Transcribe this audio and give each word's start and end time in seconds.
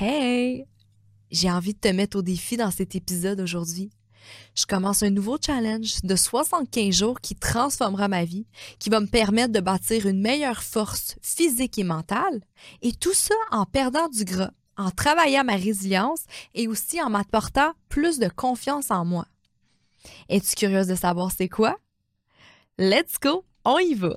Hey! 0.00 0.64
J'ai 1.32 1.50
envie 1.50 1.74
de 1.74 1.80
te 1.80 1.88
mettre 1.88 2.18
au 2.18 2.22
défi 2.22 2.56
dans 2.56 2.70
cet 2.70 2.94
épisode 2.94 3.40
aujourd'hui. 3.40 3.90
Je 4.54 4.64
commence 4.64 5.02
un 5.02 5.10
nouveau 5.10 5.38
challenge 5.44 6.02
de 6.04 6.14
75 6.14 6.94
jours 6.94 7.20
qui 7.20 7.34
transformera 7.34 8.06
ma 8.06 8.24
vie, 8.24 8.46
qui 8.78 8.90
va 8.90 9.00
me 9.00 9.08
permettre 9.08 9.52
de 9.52 9.58
bâtir 9.58 10.06
une 10.06 10.20
meilleure 10.20 10.62
force 10.62 11.16
physique 11.20 11.78
et 11.78 11.84
mentale, 11.84 12.44
et 12.80 12.92
tout 12.92 13.12
ça 13.12 13.34
en 13.50 13.64
perdant 13.64 14.08
du 14.08 14.24
gras, 14.24 14.52
en 14.76 14.92
travaillant 14.92 15.42
ma 15.42 15.56
résilience 15.56 16.22
et 16.54 16.68
aussi 16.68 17.02
en 17.02 17.10
m'apportant 17.10 17.72
plus 17.88 18.20
de 18.20 18.28
confiance 18.28 18.92
en 18.92 19.04
moi. 19.04 19.26
Es-tu 20.28 20.54
curieuse 20.54 20.86
de 20.86 20.94
savoir 20.94 21.32
c'est 21.32 21.48
quoi? 21.48 21.76
Let's 22.78 23.18
go, 23.20 23.44
on 23.64 23.78
y 23.78 23.94
va! 23.94 24.16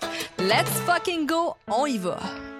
Let's 0.47 0.71
fucking 0.87 1.27
go, 1.27 1.55
on 1.67 1.87
y 1.87 1.99
va! 1.99 2.50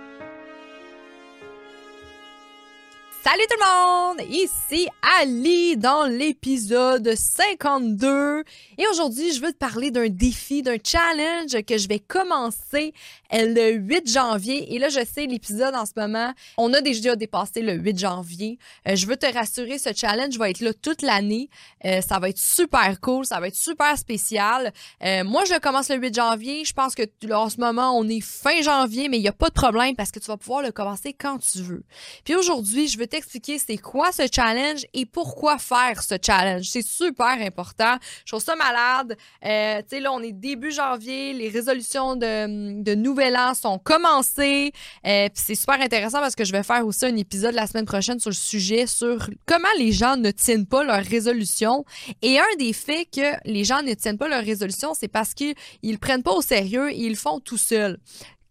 Salut 3.23 3.43
tout 3.47 3.55
le 3.59 4.17
monde! 4.17 4.21
Ici 4.31 4.87
Ali 5.21 5.77
dans 5.77 6.05
l'épisode 6.05 7.13
52. 7.15 8.43
Et 8.79 8.87
aujourd'hui, 8.87 9.31
je 9.31 9.41
veux 9.41 9.51
te 9.51 9.57
parler 9.57 9.91
d'un 9.91 10.09
défi, 10.09 10.63
d'un 10.63 10.77
challenge 10.83 11.63
que 11.67 11.77
je 11.77 11.87
vais 11.87 11.99
commencer 11.99 12.95
le 13.31 13.73
8 13.73 14.09
janvier. 14.09 14.73
Et 14.73 14.79
là, 14.79 14.89
je 14.89 15.05
sais, 15.05 15.27
l'épisode 15.27 15.75
en 15.75 15.85
ce 15.85 15.91
moment, 15.95 16.33
on 16.57 16.73
a 16.73 16.81
déjà 16.81 17.15
dépassé 17.15 17.61
le 17.61 17.73
8 17.73 17.99
janvier. 17.99 18.57
Euh, 18.87 18.95
je 18.95 19.05
veux 19.05 19.17
te 19.17 19.31
rassurer, 19.31 19.77
ce 19.77 19.93
challenge 19.95 20.37
va 20.39 20.49
être 20.49 20.59
là 20.59 20.73
toute 20.73 21.03
l'année. 21.03 21.47
Euh, 21.85 22.01
ça 22.01 22.17
va 22.17 22.29
être 22.29 22.39
super 22.39 22.99
cool, 23.01 23.25
ça 23.27 23.39
va 23.39 23.49
être 23.49 23.55
super 23.55 23.99
spécial. 23.99 24.73
Euh, 25.03 25.23
moi, 25.23 25.45
je 25.45 25.59
commence 25.59 25.89
le 25.89 25.97
8 25.97 26.15
janvier. 26.15 26.65
Je 26.65 26.73
pense 26.73 26.95
que 26.95 27.03
là, 27.21 27.39
en 27.39 27.49
ce 27.49 27.59
moment, 27.59 27.95
on 27.95 28.07
est 28.09 28.21
fin 28.21 28.63
janvier, 28.63 29.09
mais 29.09 29.17
il 29.17 29.21
n'y 29.21 29.27
a 29.27 29.33
pas 29.33 29.49
de 29.49 29.53
problème 29.53 29.95
parce 29.95 30.09
que 30.09 30.19
tu 30.19 30.25
vas 30.25 30.37
pouvoir 30.37 30.63
le 30.63 30.71
commencer 30.71 31.13
quand 31.13 31.37
tu 31.37 31.59
veux. 31.61 31.83
Puis 32.23 32.35
aujourd'hui, 32.35 32.87
je 32.87 32.97
veux 32.97 33.10
t'expliquer 33.11 33.59
c'est 33.59 33.77
quoi 33.77 34.11
ce 34.11 34.23
challenge 34.33 34.85
et 34.93 35.05
pourquoi 35.05 35.57
faire 35.57 36.01
ce 36.01 36.15
challenge. 36.21 36.65
C'est 36.65 36.85
super 36.85 37.37
important. 37.41 37.97
Je 38.25 38.31
trouve 38.31 38.43
ça 38.43 38.55
malade. 38.55 39.17
Euh, 39.45 39.79
tu 39.81 39.85
sais, 39.89 39.99
là, 39.99 40.11
on 40.13 40.21
est 40.21 40.31
début 40.31 40.71
janvier, 40.71 41.33
les 41.33 41.49
résolutions 41.49 42.15
de, 42.15 42.95
nouvel 42.95 43.35
an 43.35 43.53
sont 43.53 43.77
commencées. 43.77 44.71
Euh, 45.05 45.27
c'est 45.33 45.55
super 45.55 45.79
intéressant 45.81 46.19
parce 46.19 46.35
que 46.35 46.45
je 46.45 46.51
vais 46.51 46.63
faire 46.63 46.85
aussi 46.85 47.05
un 47.05 47.15
épisode 47.17 47.53
la 47.53 47.67
semaine 47.67 47.85
prochaine 47.85 48.19
sur 48.19 48.29
le 48.29 48.35
sujet 48.35 48.87
sur 48.87 49.29
comment 49.45 49.67
les 49.77 49.91
gens 49.91 50.15
ne 50.15 50.31
tiennent 50.31 50.65
pas 50.65 50.83
leurs 50.83 51.03
résolutions. 51.03 51.83
Et 52.21 52.39
un 52.39 52.55
des 52.57 52.73
faits 52.73 53.09
que 53.13 53.35
les 53.45 53.65
gens 53.65 53.81
ne 53.83 53.93
tiennent 53.93 54.17
pas 54.17 54.29
leurs 54.29 54.43
résolutions, 54.43 54.93
c'est 54.93 55.09
parce 55.09 55.33
qu'ils 55.33 55.55
ne 55.83 55.97
prennent 55.97 56.23
pas 56.23 56.33
au 56.33 56.41
sérieux 56.41 56.89
et 56.91 56.97
ils 56.97 57.09
le 57.09 57.15
font 57.15 57.39
tout 57.39 57.57
seuls. 57.57 57.99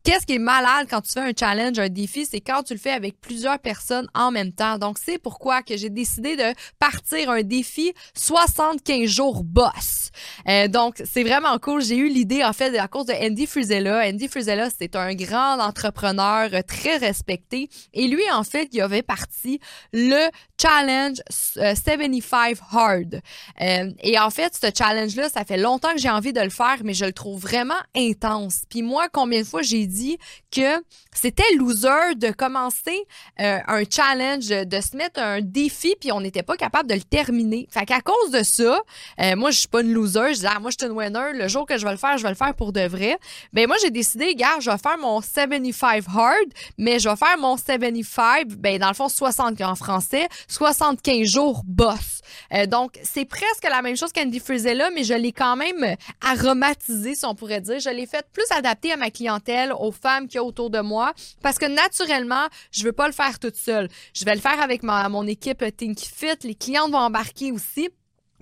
Qu'est-ce 0.03 0.25
qui 0.25 0.35
est 0.35 0.39
malade 0.39 0.87
quand 0.89 1.03
tu 1.03 1.13
fais 1.13 1.21
un 1.21 1.33
challenge, 1.39 1.79
un 1.79 1.91
défi, 1.91 2.25
c'est 2.25 2.41
quand 2.41 2.63
tu 2.63 2.73
le 2.73 2.79
fais 2.79 2.93
avec 2.93 3.21
plusieurs 3.21 3.59
personnes 3.59 4.09
en 4.15 4.31
même 4.31 4.53
temps. 4.53 4.79
Donc, 4.79 4.97
c'est 4.99 5.19
pourquoi 5.19 5.63
que 5.63 5.77
j'ai 5.77 5.91
décidé 5.91 6.37
de 6.37 6.55
partir 6.79 7.29
un 7.31 7.43
défi 7.43 7.93
75 8.15 9.07
jours 9.07 9.45
boss. 9.45 10.11
Euh, 10.49 10.69
donc, 10.69 11.03
c'est 11.05 11.23
vraiment 11.23 11.59
cool. 11.59 11.83
J'ai 11.83 11.97
eu 11.97 12.09
l'idée, 12.09 12.43
en 12.43 12.55
fait, 12.55 12.77
à 12.79 12.89
cause 12.89 13.07
de 13.07 13.13
Andy 13.13 13.47
Frizella. 13.47 14.09
Andy 14.09 14.29
Frizella, 14.29 14.69
c'est 14.71 14.97
un 14.97 15.15
grand 15.15 15.61
entrepreneur 15.61 16.49
très 16.67 16.97
respecté. 16.97 17.69
Et 17.93 18.09
lui, 18.09 18.23
en 18.33 18.43
fait, 18.43 18.69
il 18.73 18.81
avait 18.81 19.03
parti 19.03 19.61
le 19.93 20.31
challenge 20.61 21.19
75 21.29 22.59
euh, 22.59 22.63
Hard. 22.73 23.21
Euh, 23.61 23.91
et 24.03 24.19
en 24.19 24.31
fait, 24.31 24.59
ce 24.61 24.71
challenge-là, 24.77 25.29
ça 25.29 25.45
fait 25.45 25.59
longtemps 25.59 25.93
que 25.93 26.01
j'ai 26.01 26.11
envie 26.11 26.33
de 26.33 26.41
le 26.41 26.51
faire, 26.51 26.79
mais 26.85 26.95
je 26.95 27.05
le 27.05 27.13
trouve 27.13 27.41
vraiment 27.41 27.75
intense. 27.95 28.63
Puis 28.71 28.83
moi, 28.83 29.09
combien 29.13 29.41
de 29.41 29.47
fois 29.47 29.63
j'ai 29.63 29.90
dit 29.91 30.19
que 30.51 30.83
c'était 31.13 31.43
loser 31.57 32.15
de 32.17 32.31
commencer 32.31 33.07
euh, 33.41 33.59
un 33.67 33.83
challenge, 33.89 34.49
de 34.49 34.81
se 34.81 34.97
mettre 34.97 35.21
un 35.21 35.41
défi, 35.41 35.95
puis 36.01 36.13
on 36.13 36.21
n'était 36.21 36.43
pas 36.43 36.57
capable 36.57 36.89
de 36.89 36.95
le 36.95 37.03
terminer. 37.03 37.69
Fait 37.71 37.85
qu'à 37.85 38.01
cause 38.01 38.31
de 38.31 38.43
ça, 38.43 38.81
euh, 39.21 39.37
moi, 39.37 39.51
je 39.51 39.59
suis 39.59 39.69
pas 39.69 39.83
une 39.83 39.93
loser. 39.93 40.35
Je 40.35 40.41
dis, 40.41 40.47
ah, 40.47 40.59
moi, 40.61 40.71
je 40.71 40.77
suis 40.81 40.91
une 40.91 40.97
winner. 40.97 41.33
Le 41.35 41.49
jour 41.49 41.67
que 41.67 41.77
je 41.79 41.85
vais 41.85 41.93
le 41.93 41.99
faire, 41.99 42.17
je 42.17 42.23
vais 42.23 42.31
le 42.31 42.35
faire 42.35 42.55
pour 42.55 42.73
de 42.73 42.83
vrai. 42.83 43.19
Ben 43.53 43.67
moi, 43.67 43.77
j'ai 43.83 43.91
décidé, 43.91 44.35
gars, 44.35 44.61
je 44.61 44.71
vais 44.71 44.79
faire 44.79 44.99
mon 44.99 45.21
75 45.21 46.05
hard, 46.15 46.49
mais 46.79 46.99
je 46.99 47.09
vais 47.09 47.17
faire 47.17 47.37
mon 47.39 47.57
75, 47.57 48.57
ben 48.57 48.79
dans 48.79 48.89
le 48.89 48.95
fond, 48.95 49.09
60 49.09 49.61
en 49.61 49.75
français, 49.75 50.29
75 50.49 51.27
jours 51.27 51.63
boss. 51.67 52.21
Euh, 52.53 52.67
donc, 52.67 52.99
c'est 53.03 53.25
presque 53.25 53.65
la 53.65 53.83
même 53.83 53.97
chose 53.97 54.13
qu'Andy 54.13 54.41
là, 54.75 54.91
mais 54.95 55.05
je 55.05 55.15
l'ai 55.15 55.33
quand 55.33 55.57
même 55.57 55.97
aromatisé, 56.21 57.15
si 57.15 57.25
on 57.25 57.35
pourrait 57.35 57.61
dire. 57.61 57.81
Je 57.81 57.91
l'ai 57.91 58.07
fait 58.07 58.27
plus 58.33 58.45
adapté 58.51 58.93
à 58.93 58.97
ma 58.97 59.11
clientèle, 59.11 59.73
aux 59.81 59.93
femmes 59.93 60.29
qui 60.29 60.37
y 60.37 60.39
a 60.39 60.45
autour 60.45 60.71
de 60.71 60.81
moi, 60.81 61.13
parce 61.43 61.59
que 61.59 61.67
naturellement, 61.67 62.47
je 62.71 62.85
veux 62.85 62.93
pas 62.93 63.07
le 63.07 63.13
faire 63.13 63.39
toute 63.39 63.57
seule. 63.57 63.89
Je 64.15 64.25
vais 64.25 64.35
le 64.35 64.41
faire 64.41 64.61
avec 64.61 64.83
mon 64.83 65.27
équipe 65.27 65.65
Think 65.77 65.99
Fit. 65.99 66.37
Les 66.43 66.55
clientes 66.55 66.91
vont 66.91 66.99
embarquer 66.99 67.53
aussi. 67.53 67.89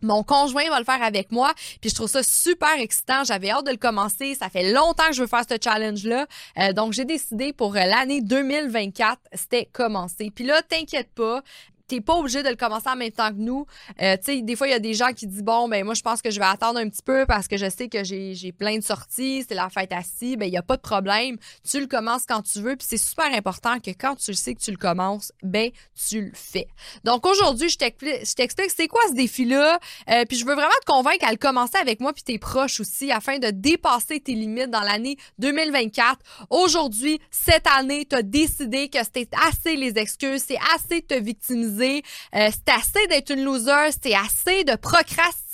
Mon 0.03 0.23
conjoint 0.23 0.69
va 0.69 0.79
le 0.79 0.85
faire 0.85 1.03
avec 1.03 1.33
moi, 1.33 1.53
puis 1.81 1.91
je 1.91 1.95
trouve 1.95 2.09
ça 2.09 2.23
super 2.23 2.79
excitant. 2.79 3.25
J'avais 3.25 3.51
hâte 3.51 3.67
de 3.67 3.73
le 3.73 3.77
commencer. 3.77 4.37
Ça 4.37 4.49
fait 4.49 4.73
longtemps 4.73 5.09
que 5.09 5.15
je 5.15 5.23
veux 5.23 5.27
faire 5.27 5.45
ce 5.49 5.57
challenge-là. 5.63 6.27
Euh, 6.59 6.73
donc, 6.73 6.93
j'ai 6.93 7.05
décidé 7.05 7.53
pour 7.53 7.75
l'année 7.75 8.21
2024, 8.21 9.19
c'était 9.33 9.65
commencer. 9.67 10.31
Puis 10.33 10.45
là, 10.45 10.63
t'inquiète 10.63 11.13
pas, 11.15 11.43
t'es 11.89 12.01
pas 12.01 12.15
obligé 12.15 12.43
de 12.43 12.49
le 12.51 12.57
commencer 12.57 12.89
en 12.89 12.97
même 12.97 13.11
temps 13.11 13.31
que 13.31 13.39
nous. 13.39 13.67
Euh, 14.01 14.17
tu 14.19 14.33
sais, 14.37 14.43
des 14.43 14.55
fois, 14.55 14.69
il 14.69 14.71
y 14.71 14.75
a 14.75 14.79
des 14.79 14.95
gens 14.95 15.13
qui 15.13 15.27
disent, 15.27 15.43
bon, 15.43 15.69
ben 15.69 15.85
moi, 15.85 15.95
je 15.95 16.03
pense 16.03 16.23
que 16.23 16.31
je 16.31 16.39
vais 16.39 16.47
attendre 16.47 16.79
un 16.79 16.89
petit 16.89 17.03
peu 17.03 17.25
parce 17.27 17.49
que 17.49 17.57
je 17.57 17.69
sais 17.69 17.89
que 17.89 18.05
j'ai 18.05 18.53
plein 18.53 18.77
de 18.79 18.85
sorties, 18.85 19.45
c'est 19.49 19.55
la 19.55 19.69
fête 19.71 19.93
assis, 19.93 20.37
ben 20.37 20.47
il 20.47 20.53
y 20.53 20.59
a 20.59 20.63
pas 20.63 20.77
de 20.77 20.83
problème. 20.83 21.37
Tu 21.69 21.81
le 21.81 21.87
commences 21.87 22.25
quand 22.29 22.43
tu 22.43 22.61
veux, 22.61 22.77
puis 22.77 22.87
c'est 22.89 22.99
super 22.99 23.33
important 23.33 23.81
que 23.81 23.91
quand 23.91 24.17
tu 24.17 24.35
sais 24.35 24.55
que 24.55 24.61
tu 24.61 24.71
le 24.71 24.77
commences, 24.77 25.33
ben 25.43 25.71
tu 26.09 26.21
le 26.27 26.31
fais. 26.35 26.69
Donc 27.05 27.27
aujourd'hui, 27.27 27.69
je 27.69 27.79
t'explique 27.79 28.71
c'est 28.71 28.89
quoi 28.89 29.01
ce 29.09 29.15
défi-là, 29.15 29.79
euh, 30.11 30.25
puis 30.29 30.37
je 30.37 30.45
veux 30.45 30.55
vraiment 30.55 30.69
te 30.81 30.93
convaincre 30.93 31.27
à 31.27 31.31
le 31.31 31.39
commencer 31.39 31.79
avec 31.81 32.01
moi 32.01 32.13
puis 32.13 32.23
tes 32.23 32.39
proches 32.39 32.81
aussi 32.81 33.11
afin 33.11 33.39
de 33.39 33.51
dépasser 33.51 34.21
tes 34.21 34.35
limites 34.35 34.71
dans 34.71 34.83
l'année 34.83 35.17
2024. 35.39 36.19
Aujourd'hui, 36.51 37.19
cette 37.31 37.67
année, 37.67 38.05
tu 38.05 38.17
as 38.17 38.23
décidé 38.23 38.89
que 38.89 38.99
c'était 38.99 39.29
assez 39.49 39.77
les 39.77 39.99
excuses, 39.99 40.45
c'est 40.47 40.59
assez 40.75 41.01
de 41.01 41.07
te 41.07 41.19
victimiser 41.19 41.78
euh, 41.85 42.01
c'est 42.33 42.73
assez 42.73 43.07
d'être 43.09 43.31
une 43.31 43.45
loser, 43.45 43.91
c'est 44.03 44.15
assez 44.15 44.65
de 44.65 44.77
procrastiner, 44.77 45.48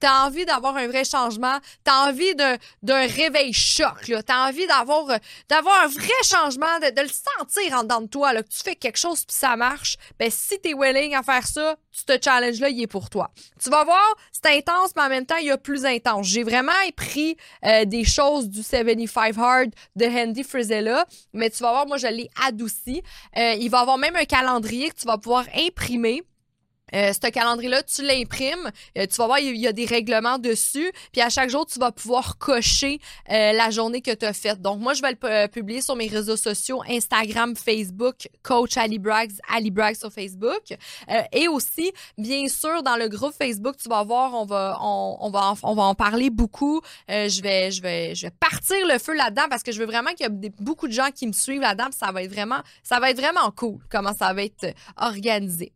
t'as 0.00 0.26
envie 0.26 0.44
d'avoir 0.44 0.76
un 0.76 0.86
vrai 0.86 1.04
changement, 1.04 1.58
t'as 1.82 2.08
envie 2.08 2.34
d'un 2.34 3.06
réveil 3.06 3.52
choc, 3.52 4.08
là, 4.08 4.22
t'as 4.22 4.48
envie 4.48 4.66
d'avoir 4.66 5.06
d'avoir 5.48 5.84
un 5.84 5.88
vrai 5.88 6.22
changement, 6.24 6.78
de, 6.80 7.00
le 7.00 7.08
sentir 7.08 7.78
en 7.78 7.82
dedans 7.82 8.00
de 8.00 8.06
toi, 8.06 8.32
là, 8.32 8.42
que 8.42 8.48
tu 8.48 8.62
fais 8.62 8.76
quelque 8.76 8.98
chose 8.98 9.24
puis 9.24 9.36
ça 9.36 9.56
marche, 9.56 9.96
ben 10.18 10.30
si 10.30 10.58
t'es 10.58 10.74
willing 10.74 11.14
à 11.14 11.22
faire 11.22 11.46
ça, 11.46 11.76
ce 11.94 12.18
challenge-là, 12.22 12.68
il 12.70 12.82
est 12.82 12.86
pour 12.86 13.08
toi. 13.08 13.30
Tu 13.62 13.70
vas 13.70 13.84
voir, 13.84 14.14
c'est 14.32 14.56
intense, 14.56 14.90
mais 14.96 15.02
en 15.02 15.08
même 15.08 15.26
temps, 15.26 15.36
il 15.36 15.46
y 15.46 15.50
a 15.50 15.58
plus 15.58 15.84
intense. 15.84 16.26
J'ai 16.26 16.42
vraiment 16.42 16.72
pris 16.96 17.36
euh, 17.64 17.84
des 17.84 18.04
choses 18.04 18.48
du 18.48 18.62
75 18.62 19.38
Hard 19.38 19.70
de 19.96 20.06
Handy 20.06 20.42
Frizella, 20.42 21.06
mais 21.32 21.50
tu 21.50 21.62
vas 21.62 21.70
voir, 21.70 21.86
moi, 21.86 21.96
je 21.96 22.06
l'ai 22.06 22.28
adouci. 22.44 23.02
Euh, 23.36 23.54
il 23.58 23.70
va 23.70 23.80
avoir 23.80 23.98
même 23.98 24.16
un 24.16 24.24
calendrier 24.24 24.90
que 24.90 24.96
tu 24.96 25.06
vas 25.06 25.18
pouvoir 25.18 25.44
imprimer 25.54 26.22
euh, 26.94 27.12
ce 27.12 27.30
calendrier-là, 27.30 27.82
tu 27.82 28.02
l'imprimes, 28.02 28.70
euh, 28.98 29.06
tu 29.06 29.16
vas 29.16 29.26
voir, 29.26 29.38
il 29.38 29.56
y, 29.56 29.66
a 29.66 29.72
des 29.72 29.86
règlements 29.86 30.38
dessus, 30.38 30.92
puis 31.12 31.22
à 31.22 31.30
chaque 31.30 31.48
jour, 31.48 31.64
tu 31.66 31.78
vas 31.78 31.92
pouvoir 31.92 32.36
cocher 32.38 33.00
euh, 33.30 33.52
la 33.52 33.70
journée 33.70 34.02
que 34.02 34.14
tu 34.14 34.26
as 34.26 34.32
faite. 34.32 34.60
Donc, 34.60 34.80
moi, 34.80 34.94
je 34.94 35.02
vais 35.02 35.16
le 35.20 35.46
publier 35.46 35.80
sur 35.80 35.96
mes 35.96 36.06
réseaux 36.06 36.36
sociaux, 36.36 36.82
Instagram, 36.88 37.56
Facebook, 37.56 38.28
Coach 38.42 38.76
Ali 38.76 38.98
Braggs, 38.98 39.32
Ali 39.52 39.70
Braggs 39.70 39.96
sur 39.96 40.12
Facebook. 40.12 40.76
et 41.32 41.48
aussi, 41.48 41.92
bien 42.18 42.46
sûr, 42.48 42.82
dans 42.82 42.96
le 42.96 43.08
groupe 43.08 43.34
Facebook, 43.36 43.76
tu 43.82 43.88
vas 43.88 44.04
voir, 44.04 44.34
on 44.34 44.44
va, 44.44 44.78
on, 44.80 45.30
va, 45.30 45.50
en, 45.50 45.54
on 45.62 45.74
va 45.74 45.82
en 45.84 45.94
parler 45.94 46.30
beaucoup. 46.30 46.80
je, 47.08 47.42
vais, 47.42 47.70
je, 47.70 47.82
vais, 47.82 48.14
je 48.14 48.26
vais 48.26 48.32
partir 48.32 48.76
le 48.86 48.98
feu 48.98 49.14
là-dedans 49.14 49.46
parce 49.48 49.62
que 49.62 49.72
je 49.72 49.78
veux 49.78 49.86
vraiment 49.86 50.10
qu'il 50.10 50.26
y 50.26 50.46
ait 50.46 50.52
beaucoup 50.60 50.86
de 50.86 50.92
gens 50.92 51.10
qui 51.14 51.26
me 51.26 51.32
suivent 51.32 51.62
là-dedans. 51.62 51.88
Ça 51.90 52.12
va 52.12 52.22
être 52.22 52.32
vraiment, 52.32 52.60
ça 52.82 53.00
va 53.00 53.10
être 53.10 53.18
vraiment 53.20 53.50
cool 53.50 53.78
comment 53.90 54.14
ça 54.14 54.32
va 54.32 54.44
être 54.44 54.74
organisé. 54.96 55.72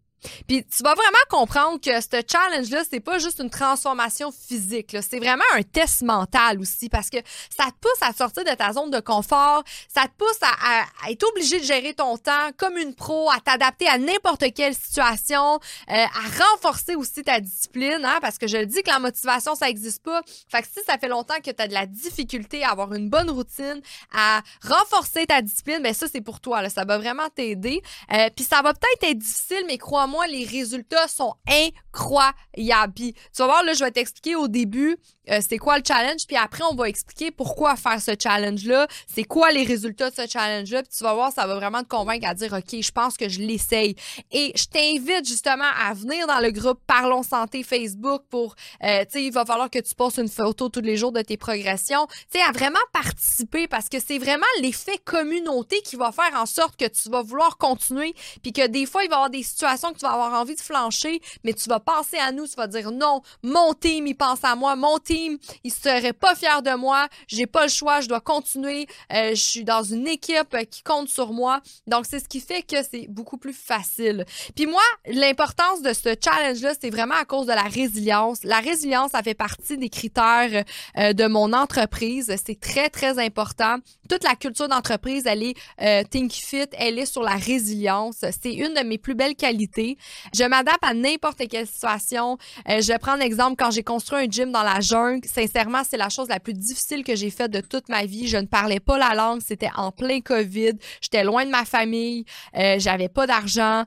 Puis 0.47 0.65
tu 0.65 0.83
vas 0.83 0.95
vraiment 0.95 1.19
comprendre 1.31 1.81
que 1.81 2.01
ce 2.01 2.23
challenge-là, 2.27 2.83
c'est 2.89 3.01
pas 3.01 3.19
juste 3.19 3.41
une 3.41 3.51
transformation 3.51 4.31
physique. 4.33 4.97
C'est 5.01 5.19
vraiment 5.19 5.45
un 5.55 5.63
test 5.63 6.03
mental 6.03 6.61
aussi 6.61 6.89
parce 6.89 7.11
que 7.11 7.19
ça 7.55 7.65
te 7.67 7.77
pousse 7.81 8.03
à 8.03 8.13
sortir 8.13 8.45
de 8.45 8.51
ta 8.51 8.73
zone 8.73 8.91
de 8.91 9.01
confort, 9.01 9.63
ça 9.93 10.03
te 10.03 10.13
pousse 10.17 10.39
à, 10.43 11.11
être 11.11 11.25
obligé 11.31 11.61
de 11.61 11.65
gérer 11.65 11.95
ton 11.95 12.17
temps 12.17 12.51
comme 12.57 12.77
une 12.77 12.95
pro, 12.95 13.31
à 13.31 13.41
t'adapter 13.41 13.89
à 13.89 13.99
n'importe 13.99 14.53
quelle 14.55 14.75
situation, 14.75 15.55
euh, 15.91 15.95
à 15.95 16.45
renforcer 16.45 16.95
aussi 16.97 17.23
ta 17.23 17.41
discipline, 17.41 18.05
hein, 18.05 18.19
parce 18.21 18.39
que 18.39 18.47
je 18.47 18.57
le 18.57 18.67
dis 18.67 18.83
que 18.83 18.91
la 18.91 18.99
motivation, 18.99 19.55
ça 19.55 19.67
n'existe 19.67 20.03
pas. 20.03 20.23
Fait 20.49 20.63
que 20.63 20.69
si 20.69 20.85
ça 20.85 20.99
fait 20.99 21.09
longtemps 21.09 21.39
que 21.45 21.51
tu 21.51 21.63
as 21.63 21.69
de 21.69 21.75
la 21.75 21.87
difficulté 21.87 22.65
à 22.65 22.71
avoir 22.71 22.93
une 22.95 23.09
bonne 23.09 23.31
routine, 23.31 23.81
à 24.13 24.43
renforcer 24.63 25.27
ta 25.27 25.43
discipline, 25.43 25.83
ben 25.83 25.95
ça, 25.95 26.07
c'est 26.11 26.21
pour 26.21 26.41
toi. 26.41 26.63
Là. 26.63 26.71
Ça 26.71 26.85
va 26.85 26.99
vraiment 26.99 27.29
t'aider. 27.35 27.83
Euh, 28.13 28.29
Puis 28.35 28.45
ça 28.45 28.63
va 28.63 28.73
peut-être 28.75 29.11
être 29.11 29.19
difficile, 29.19 29.65
mais 29.67 29.79
crois-moi, 30.09 30.27
les 30.27 30.45
résultats 30.45 31.07
sont 31.09 31.35
incroyables. 31.49 32.95
Tu 32.95 33.13
vas 33.39 33.47
voir, 33.47 33.63
là, 33.63 33.75
je 33.75 33.85
vais 33.85 33.91
t'expliquer 33.91 34.37
au 34.37 34.49
début 34.49 34.97
euh, 35.31 35.41
c'est 35.47 35.59
quoi 35.59 35.79
le 35.79 35.85
challenge, 35.87 36.27
puis 36.27 36.37
après, 36.37 36.65
on 36.71 36.75
va 36.75 36.89
expliquer 36.89 37.31
pourquoi 37.31 37.77
faire 37.77 38.01
ce 38.01 38.13
challenge-là, 38.21 38.87
c'est 39.07 39.25
quoi 39.25 39.51
les 39.51 39.65
résultats 39.65 40.11
de 40.11 40.15
ce 40.15 40.27
challenge-là, 40.27 40.83
puis 40.83 40.93
tu 40.97 41.05
vas 41.05 41.15
voir, 41.15 41.33
ça 41.33 41.47
va 41.47 41.55
vraiment 41.55 41.83
te 41.83 41.89
convaincre 41.89 42.27
à 42.29 42.35
dire, 42.35 42.53
OK, 42.53 42.81
je 42.81 42.91
pense 42.91 43.17
que 43.17 43.29
je 43.29 43.41
l'essaye. 43.41 43.95
Et 44.31 44.53
je 44.57 44.65
t'invite 44.67 45.27
justement 45.27 45.69
à 45.81 45.95
venir 45.95 46.27
dans 46.27 46.41
le 46.41 46.51
groupe 46.51 46.81
Parlons 46.87 47.23
Santé 47.23 47.63
Facebook 47.63 48.23
pour, 48.31 48.55
euh, 48.83 49.05
tu 49.05 49.11
sais, 49.11 49.25
il 49.25 49.33
va 49.33 49.45
falloir 49.45 49.71
que 49.71 49.79
tu 49.79 49.95
postes 49.95 50.19
une 50.19 50.29
photo 50.29 50.69
tous 50.69 50.81
les 50.81 50.97
jours 50.97 51.13
de 51.13 51.23
tes 51.23 51.37
progressions, 51.37 52.07
tu 52.31 52.39
sais, 52.39 52.45
à 52.45 52.53
vraiment 52.53 52.79
participer 52.93 53.69
parce 53.69 53.89
que 53.89 53.99
c'est 54.01 54.19
vraiment 54.19 54.47
l'effet 54.61 54.99
communauté 55.05 55.81
qui 55.83 55.97
va 55.97 56.13
faire 56.13 56.33
en 56.35 56.47
sorte 56.47 56.77
que 56.77 56.87
tu 56.87 57.09
vas 57.11 57.23
vouloir 57.23 57.57
continuer, 57.59 58.15
puis 58.43 58.53
que 58.53 58.67
des 58.67 58.87
fois, 58.87 59.05
il 59.05 59.09
va 59.09 59.15
y 59.15 59.17
avoir 59.17 59.31
des 59.31 59.43
situations 59.43 59.93
que 59.93 59.99
tu 59.99 60.07
vas 60.07 60.13
avoir 60.13 60.33
envie 60.41 60.55
de 60.55 60.61
flancher, 60.61 61.21
mais 61.45 61.53
tu 61.53 61.69
vas 61.69 61.81
penser 61.81 62.17
à 62.19 62.33
nous, 62.33 62.47
tu 62.47 62.55
vas 62.55 62.67
dire, 62.67 62.91
non, 62.91 63.23
mon 63.43 63.75
team, 63.75 64.07
il 64.07 64.17
pense 64.17 64.43
à 64.43 64.55
moi, 64.55 64.77
mon 64.77 64.99
team, 64.99 65.18
il 65.65 65.73
serait 65.73 66.13
pas 66.13 66.35
fier 66.35 66.63
de 66.63 66.75
moi, 66.75 67.09
j'ai 67.27 67.47
pas 67.47 67.65
le 67.65 67.71
choix, 67.71 68.01
je 68.01 68.09
dois 68.09 68.21
continuer, 68.21 68.87
euh, 69.13 69.31
je 69.31 69.43
suis 69.43 69.65
dans 69.65 69.83
une 69.83 70.07
équipe 70.07 70.57
qui 70.71 70.83
compte 70.83 71.09
sur 71.09 71.33
moi. 71.33 71.61
Donc 71.87 72.07
c'est 72.09 72.21
ce 72.21 72.29
qui 72.29 72.41
fait 72.41 72.63
que 72.63 72.77
c'est 72.91 73.07
beaucoup 73.09 73.39
plus 73.39 73.53
facile. 73.53 74.25
Puis 74.55 74.67
moi, 74.67 74.83
l'importance 75.07 75.83
de 75.83 75.93
ce 75.93 76.15
challenge 76.23 76.61
là, 76.61 76.73
c'est 76.81 76.91
vraiment 76.91 77.15
à 77.15 77.25
cause 77.25 77.47
de 77.47 77.53
la 77.53 77.63
résilience. 77.63 78.45
La 78.45 78.61
résilience, 78.61 79.13
ça 79.13 79.23
fait 79.23 79.35
partie 79.35 79.77
des 79.77 79.89
critères 79.89 80.65
euh, 80.97 81.13
de 81.13 81.27
mon 81.27 81.53
entreprise, 81.53 82.35
c'est 82.45 82.61
très 82.61 82.89
très 82.89 83.19
important. 83.19 83.77
Toute 84.09 84.25
la 84.25 84.35
culture 84.35 84.69
d'entreprise, 84.69 85.25
elle 85.27 85.43
est 85.43 85.55
euh, 85.83 86.03
Think 86.09 86.33
Fit, 86.33 86.67
elle 86.73 86.99
est 86.99 87.07
sur 87.07 87.23
la 87.23 87.35
résilience. 87.35 88.25
C'est 88.43 88.53
une 88.53 88.75
de 88.75 88.83
mes 88.83 88.99
plus 88.99 89.15
belles 89.15 89.37
qualités. 89.37 89.97
Je 90.35 90.45
m'adapte 90.45 90.83
à 90.83 90.95
n'importe 90.95 91.47
quelle 91.49 91.67
situation. 91.67 92.39
je 92.67 92.87
vais 92.87 92.99
prendre 92.99 93.19
l'exemple 93.19 93.57
quand 93.59 93.71
j'ai 93.71 93.83
construit 93.83 94.19
un 94.19 94.31
gym 94.31 94.51
dans 94.53 94.63
la 94.63 94.81
jungle 94.81 95.08
sincèrement, 95.25 95.83
c'est 95.89 95.97
la 95.97 96.09
chose 96.09 96.29
la 96.29 96.41
plus 96.41 96.55
difficile 96.55 97.05
que 97.05 97.15
j'ai 97.17 97.31
faite 97.31 97.51
de 97.51 97.61
toute 97.61 97.89
ma 97.89 98.05
vie. 98.05 98.29
Je 98.29 98.37
ne 98.37 98.47
parlais 98.47 98.81
pas 98.81 98.99
la 98.99 99.15
langue, 99.15 99.41
c'était 99.45 99.71
en 99.77 99.93
plein 99.93 100.21
COVID. 100.21 100.73
J'étais 101.01 101.25
loin 101.25 101.45
de 101.45 101.51
ma 101.51 101.65
famille, 101.65 102.25
euh, 102.57 102.77
j'avais 102.79 103.09
pas 103.09 103.27
d'argent 103.27 103.85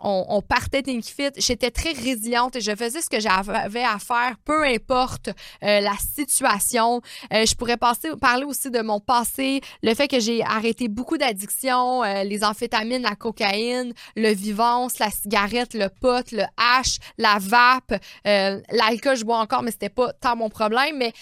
on, 0.00 0.42
partait 0.42 0.82
fit. 1.02 1.30
J'étais 1.36 1.70
très 1.70 1.92
résiliente 1.92 2.56
et 2.56 2.60
je 2.60 2.74
faisais 2.74 3.00
ce 3.00 3.08
que 3.08 3.20
j'avais 3.20 3.84
à 3.84 3.98
faire, 3.98 4.36
peu 4.44 4.64
importe 4.64 5.28
euh, 5.62 5.80
la 5.80 5.94
situation. 5.96 7.00
Euh, 7.32 7.46
je 7.46 7.54
pourrais 7.54 7.76
passer, 7.76 8.10
parler 8.20 8.44
aussi 8.44 8.70
de 8.70 8.80
mon 8.80 9.00
passé, 9.00 9.60
le 9.82 9.94
fait 9.94 10.08
que 10.08 10.20
j'ai 10.20 10.42
arrêté 10.42 10.88
beaucoup 10.88 11.16
d'addictions, 11.16 12.02
euh, 12.04 12.24
les 12.24 12.44
amphétamines, 12.44 13.02
la 13.02 13.16
cocaïne, 13.16 13.92
le 14.16 14.32
vivance, 14.32 14.98
la 14.98 15.10
cigarette, 15.10 15.74
le 15.74 15.88
pot, 15.88 16.30
le 16.32 16.44
hash, 16.56 16.98
la 17.18 17.38
vape, 17.40 17.94
l'alcool, 18.24 19.16
je 19.16 19.24
bois 19.24 19.38
encore, 19.38 19.62
mais 19.62 19.70
c'était 19.70 19.88
pas 19.88 20.12
tant 20.12 20.36
mon 20.36 20.50
problème. 20.50 20.96
Mais 20.98 21.12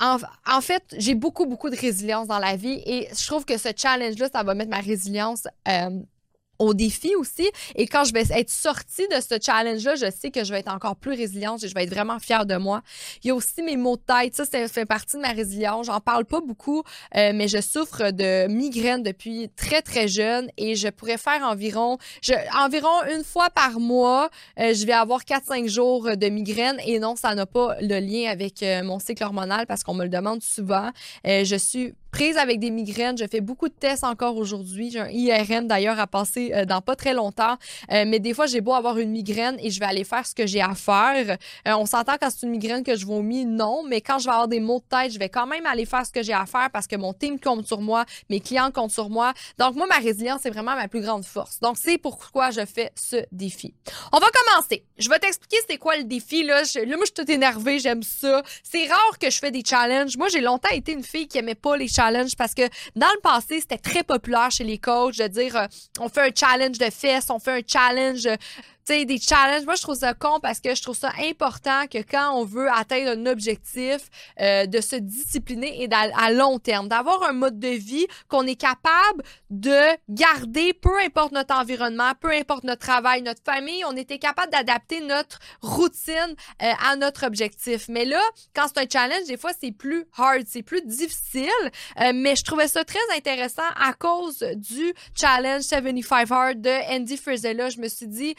en, 0.00 0.18
en, 0.46 0.60
fait, 0.60 0.82
j'ai 0.96 1.14
beaucoup, 1.14 1.46
beaucoup 1.46 1.70
de 1.70 1.76
résilience 1.76 2.28
dans 2.28 2.38
la 2.38 2.56
vie 2.56 2.82
et 2.86 3.08
je 3.12 3.26
trouve 3.26 3.44
que 3.44 3.58
ce 3.58 3.70
challenge-là, 3.76 4.28
ça 4.32 4.42
va 4.42 4.54
mettre 4.54 4.70
ma 4.70 4.80
résilience 4.80 5.44
au 6.58 6.74
défi 6.74 7.14
aussi. 7.16 7.48
Et 7.74 7.86
quand 7.86 8.04
je 8.04 8.12
vais 8.12 8.24
être 8.30 8.50
sortie 8.50 9.06
de 9.08 9.20
ce 9.20 9.38
challenge-là, 9.40 9.94
je 9.94 10.10
sais 10.10 10.30
que 10.30 10.44
je 10.44 10.52
vais 10.52 10.60
être 10.60 10.72
encore 10.72 10.96
plus 10.96 11.12
résiliente 11.12 11.62
et 11.62 11.68
je 11.68 11.74
vais 11.74 11.84
être 11.84 11.90
vraiment 11.90 12.18
fière 12.18 12.46
de 12.46 12.56
moi. 12.56 12.82
Il 13.22 13.28
y 13.28 13.30
a 13.30 13.34
aussi 13.34 13.62
mes 13.62 13.76
maux 13.76 13.96
de 13.96 14.02
tête. 14.02 14.34
Ça, 14.34 14.44
ça 14.44 14.68
fait 14.68 14.86
partie 14.86 15.16
de 15.16 15.22
ma 15.22 15.32
résilience. 15.32 15.86
J'en 15.86 16.00
parle 16.00 16.24
pas 16.24 16.40
beaucoup, 16.40 16.82
euh, 17.16 17.32
mais 17.34 17.48
je 17.48 17.60
souffre 17.60 18.10
de 18.10 18.46
migraines 18.48 19.02
depuis 19.02 19.50
très, 19.56 19.82
très 19.82 20.08
jeune 20.08 20.48
et 20.56 20.74
je 20.74 20.88
pourrais 20.88 21.18
faire 21.18 21.42
environ, 21.42 21.98
je, 22.22 22.34
environ 22.58 22.88
une 23.14 23.24
fois 23.24 23.50
par 23.50 23.80
mois, 23.80 24.30
euh, 24.58 24.74
je 24.74 24.86
vais 24.86 24.92
avoir 24.92 25.20
4-5 25.22 25.68
jours 25.68 26.16
de 26.16 26.28
migraine 26.28 26.78
et 26.84 26.98
non, 26.98 27.16
ça 27.16 27.34
n'a 27.34 27.46
pas 27.46 27.76
le 27.80 28.00
lien 28.00 28.30
avec 28.30 28.62
euh, 28.62 28.82
mon 28.82 28.98
cycle 28.98 29.22
hormonal 29.24 29.66
parce 29.66 29.82
qu'on 29.82 29.94
me 29.94 30.04
le 30.04 30.10
demande 30.10 30.42
souvent. 30.42 30.90
je 31.24 31.56
suis 31.56 31.94
prise 32.10 32.36
avec 32.36 32.58
des 32.60 32.70
migraines. 32.70 33.16
Je 33.18 33.26
fais 33.26 33.40
beaucoup 33.40 33.68
de 33.68 33.74
tests 33.74 34.04
encore 34.04 34.36
aujourd'hui. 34.36 34.90
J'ai 34.90 35.00
un 35.00 35.08
IRM 35.08 35.66
d'ailleurs 35.66 35.98
à 35.98 36.06
passer 36.06 36.52
euh, 36.54 36.64
dans 36.64 36.80
pas 36.80 36.96
très 36.96 37.14
longtemps. 37.14 37.56
Euh, 37.92 38.04
mais 38.06 38.18
des 38.18 38.34
fois, 38.34 38.46
j'ai 38.46 38.60
beau 38.60 38.74
avoir 38.74 38.98
une 38.98 39.10
migraine 39.10 39.56
et 39.60 39.70
je 39.70 39.80
vais 39.80 39.86
aller 39.86 40.04
faire 40.04 40.26
ce 40.26 40.34
que 40.34 40.46
j'ai 40.46 40.60
à 40.60 40.74
faire. 40.74 41.36
Euh, 41.66 41.72
on 41.74 41.86
s'entend 41.86 42.14
quand 42.20 42.30
c'est 42.30 42.46
une 42.46 42.52
migraine 42.52 42.82
que 42.82 42.96
je 42.96 43.06
vomis, 43.06 43.44
non. 43.44 43.82
Mais 43.86 44.00
quand 44.00 44.18
je 44.18 44.24
vais 44.24 44.32
avoir 44.32 44.48
des 44.48 44.60
maux 44.60 44.80
de 44.80 44.96
tête, 44.96 45.12
je 45.12 45.18
vais 45.18 45.28
quand 45.28 45.46
même 45.46 45.66
aller 45.66 45.84
faire 45.84 46.04
ce 46.06 46.12
que 46.12 46.22
j'ai 46.22 46.32
à 46.32 46.46
faire 46.46 46.70
parce 46.72 46.86
que 46.86 46.96
mon 46.96 47.12
team 47.12 47.38
compte 47.38 47.66
sur 47.66 47.80
moi, 47.80 48.04
mes 48.30 48.40
clients 48.40 48.70
comptent 48.70 48.92
sur 48.92 49.10
moi. 49.10 49.32
Donc, 49.58 49.74
moi, 49.74 49.86
ma 49.86 49.96
résilience, 49.96 50.40
c'est 50.42 50.50
vraiment 50.50 50.74
ma 50.74 50.88
plus 50.88 51.00
grande 51.00 51.24
force. 51.24 51.60
Donc, 51.60 51.76
c'est 51.78 51.98
pourquoi 51.98 52.50
je 52.50 52.64
fais 52.64 52.90
ce 52.94 53.16
défi. 53.32 53.74
On 54.12 54.18
va 54.18 54.26
commencer. 54.30 54.84
Je 54.98 55.08
vais 55.08 55.18
t'expliquer 55.18 55.58
c'est 55.68 55.78
quoi 55.78 55.96
le 55.96 56.04
défi. 56.04 56.42
Là, 56.42 56.62
je, 56.64 56.80
là 56.80 56.96
moi, 56.96 57.00
je 57.00 57.06
suis 57.06 57.14
toute 57.14 57.30
énervée. 57.30 57.78
J'aime 57.78 58.02
ça. 58.02 58.42
C'est 58.62 58.86
rare 58.86 59.18
que 59.20 59.30
je 59.30 59.38
fais 59.38 59.50
des 59.50 59.62
challenges. 59.64 60.16
Moi, 60.16 60.28
j'ai 60.28 60.40
longtemps 60.40 60.70
été 60.70 60.92
une 60.92 61.02
fille 61.02 61.28
qui 61.28 61.38
aimait 61.38 61.54
pas 61.54 61.76
les 61.76 61.88
challenge 61.98 62.36
parce 62.36 62.54
que 62.54 62.62
dans 62.94 63.10
le 63.14 63.20
passé, 63.20 63.60
c'était 63.60 63.78
très 63.78 64.02
populaire 64.02 64.50
chez 64.50 64.64
les 64.64 64.78
coachs 64.78 65.18
de 65.18 65.26
dire 65.26 65.56
euh, 65.56 65.66
on 66.00 66.08
fait 66.08 66.28
un 66.28 66.34
challenge 66.34 66.78
de 66.78 66.90
fesses, 66.90 67.30
on 67.30 67.38
fait 67.38 67.58
un 67.58 67.66
challenge 67.66 68.28
sais, 68.88 69.04
des 69.04 69.18
challenges. 69.18 69.64
Moi, 69.64 69.74
je 69.74 69.82
trouve 69.82 69.96
ça 69.96 70.14
con 70.14 70.40
parce 70.40 70.60
que 70.60 70.74
je 70.74 70.82
trouve 70.82 70.96
ça 70.96 71.12
important 71.28 71.86
que 71.86 71.98
quand 71.98 72.32
on 72.34 72.44
veut 72.44 72.70
atteindre 72.70 73.10
un 73.10 73.26
objectif, 73.26 74.08
euh, 74.40 74.66
de 74.66 74.80
se 74.80 74.96
discipliner 74.96 75.82
et 75.82 75.88
à 75.92 76.32
long 76.32 76.58
terme, 76.58 76.88
d'avoir 76.88 77.22
un 77.24 77.32
mode 77.32 77.58
de 77.58 77.68
vie 77.68 78.06
qu'on 78.28 78.46
est 78.46 78.60
capable 78.60 79.22
de 79.50 79.80
garder, 80.08 80.72
peu 80.74 80.98
importe 81.00 81.32
notre 81.32 81.54
environnement, 81.54 82.12
peu 82.20 82.30
importe 82.30 82.64
notre 82.64 82.80
travail, 82.80 83.22
notre 83.22 83.42
famille, 83.42 83.84
on 83.84 83.96
était 83.96 84.18
capable 84.18 84.52
d'adapter 84.52 85.00
notre 85.00 85.38
routine 85.60 86.34
euh, 86.62 86.72
à 86.86 86.96
notre 86.96 87.26
objectif. 87.26 87.88
Mais 87.88 88.04
là, 88.04 88.20
quand 88.54 88.66
c'est 88.68 88.80
un 88.80 88.88
challenge, 88.90 89.26
des 89.26 89.36
fois, 89.36 89.50
c'est 89.58 89.72
plus 89.72 90.06
hard, 90.16 90.44
c'est 90.46 90.62
plus 90.62 90.82
difficile. 90.82 91.48
Euh, 92.00 92.12
mais 92.14 92.36
je 92.36 92.44
trouvais 92.44 92.68
ça 92.68 92.84
très 92.84 92.98
intéressant 93.16 93.62
à 93.76 93.92
cause 93.92 94.38
du 94.56 94.94
challenge 95.14 95.62
75 95.62 96.32
Hard 96.32 96.60
de 96.60 96.92
Andy 96.94 97.16
Frisella. 97.16 97.68
Je 97.70 97.80
me 97.80 97.88
suis 97.88 98.06
dit, 98.06 98.34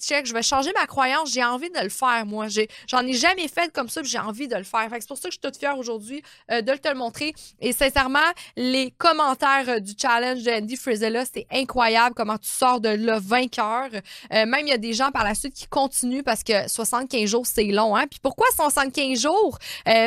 check, 0.00 0.26
je 0.26 0.34
vais 0.34 0.42
changer 0.42 0.72
ma 0.72 0.86
croyance, 0.86 1.32
j'ai 1.32 1.44
envie 1.44 1.70
de 1.70 1.80
le 1.80 1.88
faire, 1.88 2.24
moi. 2.26 2.46
J'en 2.88 3.06
ai, 3.06 3.12
jamais 3.12 3.48
fait 3.48 3.72
comme 3.72 3.88
ça, 3.88 4.02
j'ai 4.02 4.18
envie 4.18 4.48
de 4.48 4.56
le 4.56 4.64
faire. 4.64 4.88
c'est 4.92 5.08
pour 5.08 5.16
ça 5.16 5.28
que 5.28 5.34
je 5.34 5.38
suis 5.38 5.40
toute 5.40 5.56
fière 5.56 5.78
aujourd'hui 5.78 6.22
euh, 6.50 6.62
de 6.62 6.72
te 6.74 6.88
le 6.88 6.94
montrer. 6.94 7.34
Et 7.60 7.72
sincèrement, 7.72 8.18
les 8.56 8.90
commentaires 8.92 9.68
euh, 9.68 9.80
du 9.80 9.92
challenge 10.00 10.42
de 10.42 10.50
Andy 10.50 10.76
Frizella, 10.76 11.24
c'est 11.24 11.46
incroyable 11.50 12.14
comment 12.14 12.38
tu 12.38 12.48
sors 12.48 12.80
de 12.80 12.88
là 12.88 13.18
vainqueur. 13.18 13.88
Euh, 13.92 14.46
même, 14.46 14.66
il 14.66 14.68
y 14.68 14.72
a 14.72 14.78
des 14.78 14.92
gens 14.92 15.10
par 15.10 15.24
la 15.24 15.34
suite 15.34 15.54
qui 15.54 15.66
continuent 15.66 16.22
parce 16.22 16.42
que 16.42 16.68
75 16.68 17.28
jours, 17.28 17.46
c'est 17.46 17.64
long. 17.64 17.96
Hein? 17.96 18.06
Puis 18.10 18.20
pourquoi 18.22 18.46
75 18.54 19.20
jours? 19.20 19.58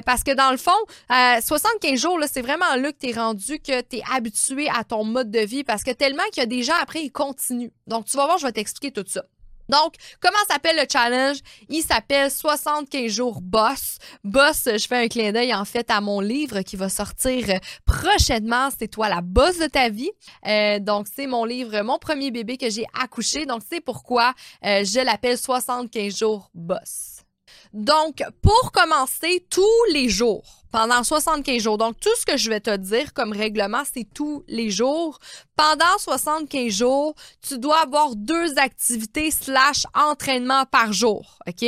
parce 0.06 0.24
que 0.24 0.34
dans 0.34 0.52
le 0.52 0.58
fond, 0.58 0.72
75 1.10 2.00
jours, 2.00 2.20
c'est 2.32 2.42
vraiment 2.42 2.76
là 2.76 2.92
que 2.92 2.98
tu 2.98 3.10
es 3.10 3.14
rendu, 3.14 3.60
que 3.60 3.82
tu 3.82 3.98
es 3.98 4.04
habitué 4.12 4.70
à 4.70 4.84
ton 4.84 5.04
mode 5.04 5.32
de 5.32 5.40
vie 5.40 5.64
parce 5.64 5.84
que 5.84 5.92
tellement 5.92 6.24
qu'il 6.32 6.42
y 6.42 6.44
a 6.44 6.48
des 6.48 6.64
gens 6.64 6.74
après, 6.82 7.04
ils 7.04 7.12
continuent. 7.12 7.72
Donc, 7.88 8.06
tu 8.06 8.18
vas 8.18 8.26
voir, 8.26 8.38
je 8.38 8.46
vais 8.46 8.52
t'expliquer 8.52 8.92
tout 8.92 9.06
ça. 9.08 9.24
Donc, 9.70 9.96
comment 10.20 10.38
s'appelle 10.50 10.78
le 10.78 10.86
challenge? 10.92 11.38
Il 11.70 11.82
s'appelle 11.82 12.32
75 12.32 13.12
jours 13.12 13.42
boss. 13.42 13.98
Boss, 14.24 14.64
je 14.66 14.88
fais 14.88 15.04
un 15.04 15.08
clin 15.08 15.32
d'œil 15.32 15.54
en 15.54 15.66
fait 15.66 15.90
à 15.90 16.02
mon 16.02 16.20
livre 16.20 16.62
qui 16.62 16.76
va 16.76 16.90
sortir 16.90 17.60
prochainement. 17.86 18.70
C'est 18.78 18.88
toi 18.88 19.10
la 19.10 19.22
boss 19.22 19.58
de 19.60 19.68
ta 19.68 19.90
vie. 19.90 20.12
Euh, 20.48 20.80
donc, 20.80 21.08
c'est 21.14 21.28
mon 21.28 21.46
livre, 21.46 21.82
mon 21.82 21.98
premier 21.98 22.32
bébé 22.32 22.58
que 22.58 22.70
j'ai 22.70 22.86
accouché. 23.00 23.46
Donc, 23.46 23.62
c'est 23.70 23.82
pourquoi 23.82 24.34
euh, 24.66 24.84
je 24.84 25.04
l'appelle 25.04 25.38
75 25.38 26.18
jours 26.18 26.50
boss. 26.54 27.27
Donc, 27.74 28.24
pour 28.42 28.72
commencer, 28.72 29.46
tous 29.50 29.84
les 29.92 30.10
jours, 30.10 30.58
pendant 30.72 31.04
75 31.04 31.62
jours. 31.62 31.78
Donc, 31.78 32.00
tout 32.00 32.16
ce 32.20 32.26
que 32.26 32.38
je 32.38 32.50
vais 32.50 32.60
te 32.60 32.76
dire 32.76 33.14
comme 33.14 33.32
règlement, 33.32 33.84
c'est 33.92 34.08
tous 34.14 34.44
les 34.48 34.70
jours. 34.70 35.20
Pendant 35.56 35.98
75 35.98 36.72
jours, 36.72 37.16
tu 37.42 37.58
dois 37.58 37.82
avoir 37.82 38.16
deux 38.16 38.58
activités 38.58 39.32
slash 39.32 39.86
entraînement 39.94 40.66
par 40.66 40.94
jour. 40.94 41.40
OK? 41.48 41.66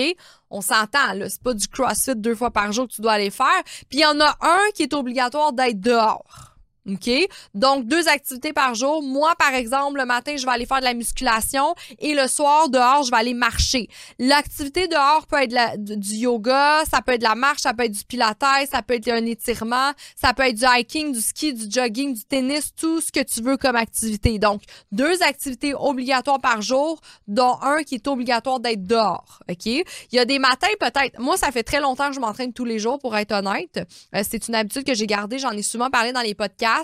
On 0.49 0.61
s'entend, 0.61 1.13
là. 1.13 1.29
C'est 1.29 1.41
pas 1.41 1.53
du 1.53 1.67
CrossFit 1.67 2.15
deux 2.15 2.35
fois 2.35 2.51
par 2.51 2.71
jour 2.71 2.87
que 2.87 2.93
tu 2.93 3.01
dois 3.01 3.13
aller 3.13 3.31
faire. 3.31 3.63
Puis, 3.89 3.99
il 3.99 4.01
y 4.01 4.05
en 4.05 4.19
a 4.19 4.35
un 4.41 4.71
qui 4.75 4.83
est 4.83 4.93
obligatoire 4.93 5.53
d'être 5.53 5.79
dehors. 5.79 6.58
OK? 6.87 7.09
Donc, 7.53 7.85
deux 7.85 8.07
activités 8.07 8.53
par 8.53 8.75
jour. 8.75 9.01
Moi, 9.03 9.33
par 9.37 9.53
exemple, 9.53 9.99
le 9.99 10.05
matin, 10.05 10.35
je 10.37 10.45
vais 10.45 10.51
aller 10.51 10.65
faire 10.65 10.79
de 10.79 10.85
la 10.85 10.93
musculation 10.93 11.75
et 11.99 12.13
le 12.13 12.27
soir, 12.27 12.69
dehors, 12.69 13.03
je 13.03 13.11
vais 13.11 13.17
aller 13.17 13.33
marcher. 13.33 13.87
L'activité 14.17 14.87
dehors 14.87 15.27
peut 15.27 15.41
être 15.41 15.77
du 15.77 16.15
yoga, 16.15 16.83
ça 16.89 17.01
peut 17.01 17.13
être 17.13 17.21
de 17.21 17.27
la 17.27 17.35
marche, 17.35 17.61
ça 17.61 17.73
peut 17.73 17.83
être 17.83 17.91
du 17.91 18.03
pilates, 18.05 18.37
ça 18.71 18.81
peut 18.81 18.95
être 18.95 19.09
un 19.09 19.25
étirement, 19.25 19.91
ça 20.15 20.33
peut 20.33 20.43
être 20.43 20.57
du 20.57 20.65
hiking, 20.65 21.11
du 21.11 21.21
ski, 21.21 21.53
du 21.53 21.65
jogging, 21.69 22.13
du 22.13 22.23
tennis, 22.23 22.73
tout 22.75 23.01
ce 23.01 23.11
que 23.11 23.21
tu 23.21 23.41
veux 23.41 23.57
comme 23.57 23.75
activité. 23.75 24.39
Donc, 24.39 24.61
deux 24.91 25.21
activités 25.23 25.73
obligatoires 25.73 26.39
par 26.39 26.61
jour, 26.61 26.99
dont 27.27 27.57
un 27.61 27.83
qui 27.83 27.95
est 27.95 28.07
obligatoire 28.07 28.59
d'être 28.59 28.83
dehors. 28.83 29.39
OK? 29.49 29.65
Il 29.65 29.85
y 30.11 30.19
a 30.19 30.25
des 30.25 30.39
matins, 30.39 30.67
peut-être. 30.79 31.19
Moi, 31.19 31.37
ça 31.37 31.51
fait 31.51 31.63
très 31.63 31.79
longtemps 31.79 32.09
que 32.09 32.15
je 32.15 32.19
m'entraîne 32.19 32.53
tous 32.53 32.65
les 32.65 32.79
jours, 32.79 32.99
pour 32.99 33.15
être 33.15 33.31
honnête. 33.31 33.79
Euh, 34.15 34.23
c'est 34.27 34.47
une 34.47 34.55
habitude 34.55 34.83
que 34.83 34.93
j'ai 34.93 35.07
gardée. 35.07 35.39
J'en 35.39 35.51
ai 35.51 35.61
souvent 35.61 35.89
parlé 35.89 36.11
dans 36.11 36.21
les 36.21 36.35
podcasts. 36.35 36.78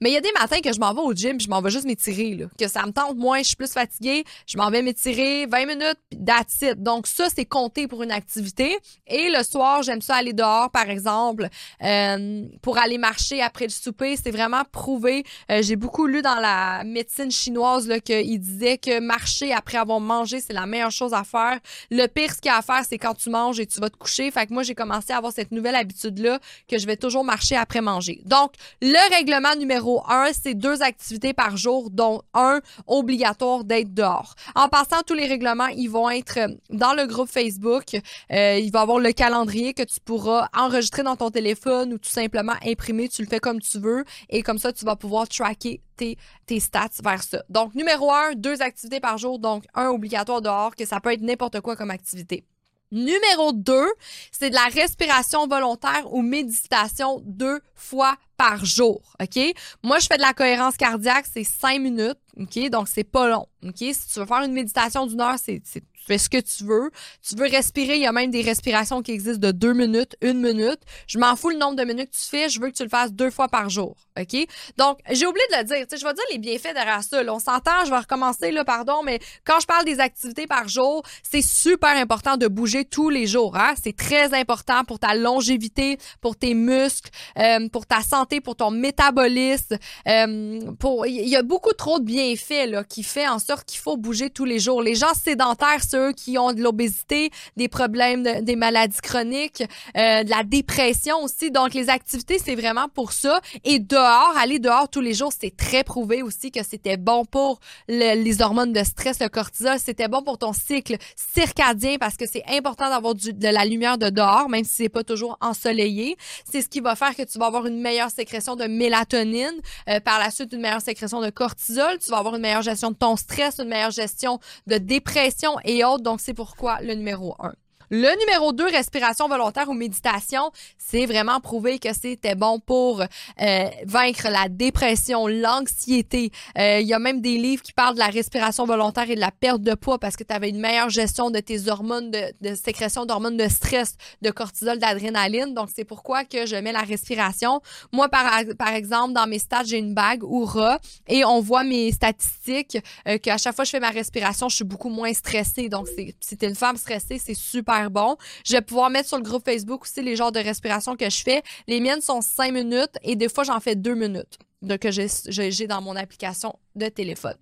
Mais 0.00 0.10
il 0.10 0.14
y 0.14 0.16
a 0.16 0.20
des 0.20 0.32
matins 0.38 0.60
que 0.60 0.72
je 0.72 0.80
m'en 0.80 0.92
vais 0.94 1.00
au 1.00 1.12
gym, 1.12 1.40
je 1.40 1.48
m'en 1.48 1.60
vais 1.60 1.70
juste 1.70 1.84
m'étirer, 1.84 2.34
là. 2.34 2.46
Que 2.58 2.68
ça 2.68 2.84
me 2.86 2.92
tente 2.92 3.16
moins, 3.16 3.38
je 3.38 3.48
suis 3.48 3.56
plus 3.56 3.72
fatiguée, 3.72 4.24
je 4.46 4.56
m'en 4.56 4.70
vais 4.70 4.82
m'étirer 4.82 5.46
20 5.46 5.66
minutes, 5.66 5.98
that's 6.26 6.62
it. 6.62 6.82
Donc 6.82 7.06
ça, 7.06 7.28
c'est 7.34 7.44
compté 7.44 7.86
pour 7.88 8.02
une 8.02 8.12
activité. 8.12 8.78
Et 9.06 9.30
le 9.30 9.42
soir, 9.42 9.82
j'aime 9.82 10.02
ça 10.02 10.16
aller 10.16 10.32
dehors, 10.32 10.70
par 10.70 10.88
exemple, 10.88 11.48
euh, 11.82 12.44
pour 12.62 12.78
aller 12.78 12.98
marcher 12.98 13.42
après 13.42 13.64
le 13.64 13.70
souper. 13.70 14.16
C'est 14.16 14.30
vraiment 14.30 14.62
prouvé. 14.70 15.24
Euh, 15.50 15.62
j'ai 15.62 15.76
beaucoup 15.76 16.06
lu 16.06 16.22
dans 16.22 16.36
la 16.36 16.84
médecine 16.84 17.30
chinoise 17.30 17.86
là, 17.86 18.00
qu'il 18.00 18.40
disait 18.40 18.78
que 18.78 19.00
marcher 19.00 19.52
après 19.52 19.78
avoir 19.78 20.00
mangé, 20.00 20.40
c'est 20.40 20.52
la 20.52 20.66
meilleure 20.66 20.90
chose 20.90 21.14
à 21.14 21.24
faire. 21.24 21.58
Le 21.90 22.06
pire, 22.06 22.32
ce 22.34 22.40
qu'il 22.40 22.50
y 22.50 22.54
a 22.54 22.58
à 22.58 22.62
faire, 22.62 22.82
c'est 22.88 22.98
quand 22.98 23.14
tu 23.14 23.30
manges 23.30 23.60
et 23.60 23.66
tu 23.66 23.80
vas 23.80 23.90
te 23.90 23.96
coucher. 23.96 24.30
Fait 24.30 24.46
que 24.46 24.52
moi, 24.52 24.62
j'ai 24.62 24.74
commencé 24.74 25.12
à 25.12 25.16
avoir 25.18 25.32
cette 25.32 25.52
nouvelle 25.52 25.74
habitude-là 25.74 26.38
que 26.68 26.78
je 26.78 26.86
vais 26.86 26.96
toujours 26.96 27.24
marcher 27.24 27.56
après 27.56 27.80
manger. 27.80 28.20
Donc, 28.24 28.52
le 28.82 29.14
règlement 29.14 29.29
règlement 29.30 29.54
numéro 29.54 30.02
un, 30.08 30.30
c'est 30.32 30.54
deux 30.54 30.82
activités 30.82 31.32
par 31.32 31.56
jour, 31.56 31.90
dont 31.90 32.22
un 32.34 32.60
obligatoire 32.86 33.62
d'être 33.64 33.94
dehors. 33.94 34.34
En 34.56 34.68
passant, 34.68 35.02
tous 35.06 35.14
les 35.14 35.26
règlements, 35.26 35.68
ils 35.68 35.88
vont 35.88 36.10
être 36.10 36.38
dans 36.70 36.94
le 36.94 37.06
groupe 37.06 37.28
Facebook. 37.28 37.94
Euh, 38.32 38.58
il 38.58 38.72
va 38.72 38.80
y 38.80 38.82
avoir 38.82 38.98
le 38.98 39.12
calendrier 39.12 39.72
que 39.72 39.84
tu 39.84 40.00
pourras 40.00 40.48
enregistrer 40.56 41.04
dans 41.04 41.16
ton 41.16 41.30
téléphone 41.30 41.92
ou 41.92 41.98
tout 41.98 42.10
simplement 42.10 42.54
imprimer. 42.66 43.08
Tu 43.08 43.22
le 43.22 43.28
fais 43.28 43.38
comme 43.38 43.60
tu 43.60 43.78
veux 43.78 44.04
et 44.28 44.42
comme 44.42 44.58
ça, 44.58 44.72
tu 44.72 44.84
vas 44.84 44.96
pouvoir 44.96 45.28
tracker 45.28 45.80
tes, 45.96 46.18
tes, 46.46 46.58
stats 46.58 46.88
vers 47.04 47.22
ça. 47.22 47.42
Donc, 47.48 47.74
numéro 47.74 48.12
un, 48.12 48.32
deux 48.34 48.62
activités 48.62 49.00
par 49.00 49.16
jour, 49.16 49.38
donc 49.38 49.64
un 49.74 49.88
obligatoire 49.88 50.42
dehors, 50.42 50.74
que 50.74 50.84
ça 50.84 51.00
peut 51.00 51.12
être 51.12 51.22
n'importe 51.22 51.60
quoi 51.60 51.76
comme 51.76 51.90
activité. 51.90 52.44
Numéro 52.92 53.52
2, 53.52 53.86
c'est 54.32 54.50
de 54.50 54.54
la 54.54 54.66
respiration 54.66 55.46
volontaire 55.46 56.12
ou 56.12 56.22
méditation 56.22 57.22
deux 57.24 57.60
fois 57.74 58.16
par 58.36 58.64
jour, 58.64 59.00
OK? 59.20 59.38
Moi, 59.82 59.98
je 59.98 60.06
fais 60.06 60.16
de 60.16 60.22
la 60.22 60.32
cohérence 60.32 60.76
cardiaque, 60.76 61.26
c'est 61.32 61.44
cinq 61.44 61.80
minutes, 61.80 62.18
OK? 62.40 62.70
Donc, 62.70 62.88
c'est 62.88 63.04
pas 63.04 63.28
long, 63.28 63.46
OK? 63.64 63.76
Si 63.78 64.08
tu 64.12 64.18
veux 64.18 64.26
faire 64.26 64.42
une 64.42 64.52
méditation 64.52 65.06
d'une 65.06 65.20
heure, 65.20 65.36
c'est 65.38 65.62
tu 66.00 66.06
fais 66.06 66.18
ce 66.18 66.28
que 66.30 66.38
tu 66.38 66.64
veux. 66.64 66.90
Tu 67.26 67.36
veux 67.36 67.46
respirer, 67.46 67.96
il 67.96 68.02
y 68.02 68.06
a 68.06 68.12
même 68.12 68.30
des 68.30 68.40
respirations 68.40 69.02
qui 69.02 69.12
existent 69.12 69.46
de 69.46 69.52
deux 69.52 69.74
minutes, 69.74 70.16
une 70.22 70.40
minute. 70.40 70.80
Je 71.06 71.18
m'en 71.18 71.36
fous 71.36 71.50
le 71.50 71.58
nombre 71.58 71.76
de 71.76 71.84
minutes 71.84 72.10
que 72.10 72.16
tu 72.16 72.28
fais, 72.28 72.48
je 72.48 72.60
veux 72.60 72.70
que 72.70 72.76
tu 72.76 72.82
le 72.82 72.88
fasses 72.88 73.12
deux 73.12 73.30
fois 73.30 73.48
par 73.48 73.68
jour. 73.68 73.96
OK? 74.18 74.46
Donc, 74.78 74.98
j'ai 75.10 75.26
oublié 75.26 75.44
de 75.52 75.58
le 75.58 75.64
dire. 75.64 75.86
Je 75.90 76.04
vais 76.04 76.14
dire 76.14 76.24
les 76.30 76.38
bienfaits 76.38 76.74
derrière 76.74 77.02
ça. 77.02 77.22
On 77.28 77.38
s'entend, 77.38 77.84
je 77.84 77.90
vais 77.90 77.98
recommencer, 77.98 78.50
là, 78.50 78.64
pardon, 78.64 79.02
mais 79.04 79.20
quand 79.44 79.60
je 79.60 79.66
parle 79.66 79.84
des 79.84 80.00
activités 80.00 80.46
par 80.46 80.68
jour, 80.68 81.02
c'est 81.22 81.42
super 81.42 81.94
important 81.96 82.36
de 82.36 82.48
bouger 82.48 82.84
tous 82.84 83.10
les 83.10 83.26
jours. 83.26 83.56
Hein? 83.56 83.74
C'est 83.82 83.96
très 83.96 84.32
important 84.34 84.84
pour 84.84 84.98
ta 84.98 85.14
longévité, 85.14 85.98
pour 86.20 86.36
tes 86.36 86.54
muscles, 86.54 87.10
euh, 87.38 87.68
pour 87.68 87.86
ta 87.86 88.00
santé, 88.00 88.40
pour 88.40 88.56
ton 88.56 88.70
métabolisme. 88.70 89.76
Euh, 90.08 90.60
il 91.06 91.28
y 91.28 91.36
a 91.36 91.42
beaucoup 91.42 91.72
trop 91.72 91.98
de 91.98 92.04
bienfaits 92.04 92.29
là, 92.66 92.84
qui 92.84 93.02
fait 93.02 93.28
en 93.28 93.38
sorte 93.38 93.64
qu'il 93.64 93.80
faut 93.80 93.96
bouger 93.96 94.30
tous 94.30 94.44
les 94.44 94.58
jours. 94.58 94.82
Les 94.82 94.94
gens 94.94 95.14
sédentaires, 95.14 95.82
ceux 95.88 96.12
qui 96.12 96.38
ont 96.38 96.52
de 96.52 96.62
l'obésité, 96.62 97.30
des 97.56 97.68
problèmes, 97.68 98.22
des 98.42 98.56
maladies 98.56 99.00
chroniques, 99.02 99.62
euh, 99.96 100.24
de 100.24 100.30
la 100.30 100.42
dépression 100.42 101.22
aussi. 101.22 101.50
Donc, 101.50 101.74
les 101.74 101.88
activités, 101.88 102.38
c'est 102.38 102.54
vraiment 102.54 102.88
pour 102.88 103.12
ça. 103.12 103.40
Et 103.64 103.78
dehors, 103.78 104.34
aller 104.38 104.58
dehors 104.58 104.88
tous 104.88 105.00
les 105.00 105.14
jours, 105.14 105.32
c'est 105.38 105.56
très 105.56 105.84
prouvé 105.84 106.22
aussi 106.22 106.50
que 106.50 106.64
c'était 106.64 106.96
bon 106.96 107.24
pour 107.24 107.60
les 107.88 108.42
hormones 108.42 108.72
de 108.72 108.84
stress, 108.84 109.20
le 109.20 109.28
cortisol. 109.28 109.78
C'était 109.78 110.08
bon 110.08 110.22
pour 110.22 110.38
ton 110.38 110.52
cycle 110.52 110.96
circadien 111.16 111.96
parce 111.98 112.16
que 112.16 112.26
c'est 112.26 112.44
important 112.48 112.88
d'avoir 112.88 113.14
de 113.14 113.48
la 113.48 113.64
lumière 113.64 113.98
de 113.98 114.08
dehors, 114.08 114.48
même 114.48 114.64
si 114.64 114.74
c'est 114.84 114.88
pas 114.88 115.04
toujours 115.04 115.36
ensoleillé. 115.40 116.16
C'est 116.50 116.62
ce 116.62 116.68
qui 116.68 116.80
va 116.80 116.96
faire 116.96 117.14
que 117.14 117.22
tu 117.22 117.38
vas 117.38 117.46
avoir 117.46 117.66
une 117.66 117.80
meilleure 117.80 118.10
sécrétion 118.10 118.56
de 118.56 118.64
mélatonine, 118.64 119.60
euh, 119.88 120.00
par 120.00 120.18
la 120.18 120.30
suite 120.30 120.52
une 120.52 120.60
meilleure 120.60 120.80
sécrétion 120.80 121.20
de 121.20 121.30
cortisol. 121.30 121.98
Vas 122.10 122.18
avoir 122.18 122.34
une 122.34 122.42
meilleure 122.42 122.62
gestion 122.62 122.90
de 122.90 122.96
ton 122.96 123.16
stress, 123.16 123.58
une 123.58 123.68
meilleure 123.68 123.90
gestion 123.90 124.38
de 124.66 124.78
dépression 124.78 125.56
et 125.64 125.84
autres. 125.84 126.02
Donc, 126.02 126.20
c'est 126.20 126.34
pourquoi 126.34 126.80
le 126.80 126.94
numéro 126.94 127.34
1. 127.38 127.52
Le 127.92 128.16
numéro 128.20 128.52
2, 128.52 128.66
respiration 128.66 129.26
volontaire 129.26 129.68
ou 129.68 129.72
méditation, 129.72 130.52
c'est 130.78 131.06
vraiment 131.06 131.40
prouvé 131.40 131.80
que 131.80 131.92
c'était 131.92 132.36
bon 132.36 132.60
pour 132.60 133.00
euh, 133.00 133.64
vaincre 133.84 134.28
la 134.30 134.48
dépression, 134.48 135.26
l'anxiété. 135.26 136.30
Euh, 136.56 136.78
il 136.78 136.86
y 136.86 136.94
a 136.94 137.00
même 137.00 137.20
des 137.20 137.36
livres 137.36 137.64
qui 137.64 137.72
parlent 137.72 137.94
de 137.94 137.98
la 137.98 138.06
respiration 138.06 138.64
volontaire 138.64 139.10
et 139.10 139.16
de 139.16 139.20
la 139.20 139.32
perte 139.32 139.62
de 139.62 139.74
poids 139.74 139.98
parce 139.98 140.14
que 140.14 140.22
tu 140.22 140.32
avais 140.32 140.50
une 140.50 140.60
meilleure 140.60 140.88
gestion 140.88 141.32
de 141.32 141.40
tes 141.40 141.68
hormones, 141.68 142.12
de, 142.12 142.32
de 142.40 142.54
sécrétion 142.54 143.06
d'hormones 143.06 143.36
de 143.36 143.48
stress, 143.48 143.96
de 144.22 144.30
cortisol, 144.30 144.78
d'adrénaline. 144.78 145.52
Donc, 145.52 145.70
c'est 145.74 145.84
pourquoi 145.84 146.24
que 146.24 146.46
je 146.46 146.54
mets 146.54 146.70
la 146.70 146.82
respiration. 146.82 147.60
Moi, 147.92 148.08
par, 148.08 148.24
par 148.56 148.72
exemple, 148.72 149.14
dans 149.14 149.26
mes 149.26 149.40
stats, 149.40 149.64
j'ai 149.64 149.78
une 149.78 149.94
bague 149.94 150.22
Oura 150.22 150.78
et 151.08 151.24
on 151.24 151.40
voit 151.40 151.64
mes 151.64 151.90
statistiques 151.90 152.78
euh, 153.08 153.18
qu'à 153.18 153.36
chaque 153.36 153.56
fois 153.56 153.64
que 153.64 153.66
je 153.66 153.72
fais 153.72 153.80
ma 153.80 153.90
respiration, 153.90 154.48
je 154.48 154.54
suis 154.54 154.64
beaucoup 154.64 154.90
moins 154.90 155.12
stressée. 155.12 155.68
Donc, 155.68 155.88
si 156.20 156.36
t'es 156.36 156.46
une 156.46 156.54
femme 156.54 156.76
stressée, 156.76 157.18
c'est 157.18 157.34
super 157.34 157.79
bon. 157.88 158.16
Je 158.44 158.52
vais 158.52 158.60
pouvoir 158.60 158.90
mettre 158.90 159.08
sur 159.08 159.16
le 159.16 159.22
groupe 159.22 159.44
Facebook 159.44 159.82
aussi 159.82 160.02
les 160.02 160.16
genres 160.16 160.32
de 160.32 160.40
respiration 160.40 160.96
que 160.96 161.08
je 161.08 161.22
fais. 161.22 161.42
Les 161.66 161.80
miennes 161.80 162.00
sont 162.00 162.20
cinq 162.20 162.52
minutes 162.52 162.96
et 163.02 163.16
des 163.16 163.28
fois, 163.28 163.44
j'en 163.44 163.60
fais 163.60 163.76
deux 163.76 163.94
minutes 163.94 164.38
que 164.80 164.90
j'ai 164.90 165.66
dans 165.66 165.80
mon 165.80 165.96
application 165.96 166.58
de 166.74 166.88
téléphone. 166.88 167.36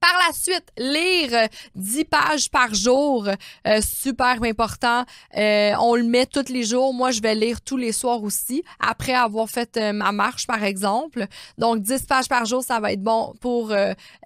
Par 0.00 0.12
la 0.26 0.32
suite, 0.32 0.66
lire 0.78 1.48
10 1.74 2.04
pages 2.04 2.50
par 2.50 2.74
jour, 2.74 3.28
euh, 3.66 3.80
super 3.80 4.42
important. 4.42 5.04
Euh, 5.36 5.72
on 5.80 5.94
le 5.96 6.04
met 6.04 6.26
tous 6.26 6.52
les 6.52 6.64
jours. 6.64 6.92
Moi, 6.94 7.10
je 7.10 7.20
vais 7.20 7.34
lire 7.34 7.60
tous 7.60 7.76
les 7.76 7.92
soirs 7.92 8.22
aussi, 8.22 8.62
après 8.78 9.14
avoir 9.14 9.48
fait 9.48 9.76
euh, 9.76 9.92
ma 9.92 10.12
marche, 10.12 10.46
par 10.46 10.62
exemple. 10.62 11.26
Donc, 11.58 11.80
10 11.80 12.02
pages 12.02 12.28
par 12.28 12.44
jour, 12.44 12.62
ça 12.62 12.80
va 12.80 12.92
être 12.92 13.02
bon 13.02 13.34
pour 13.40 13.72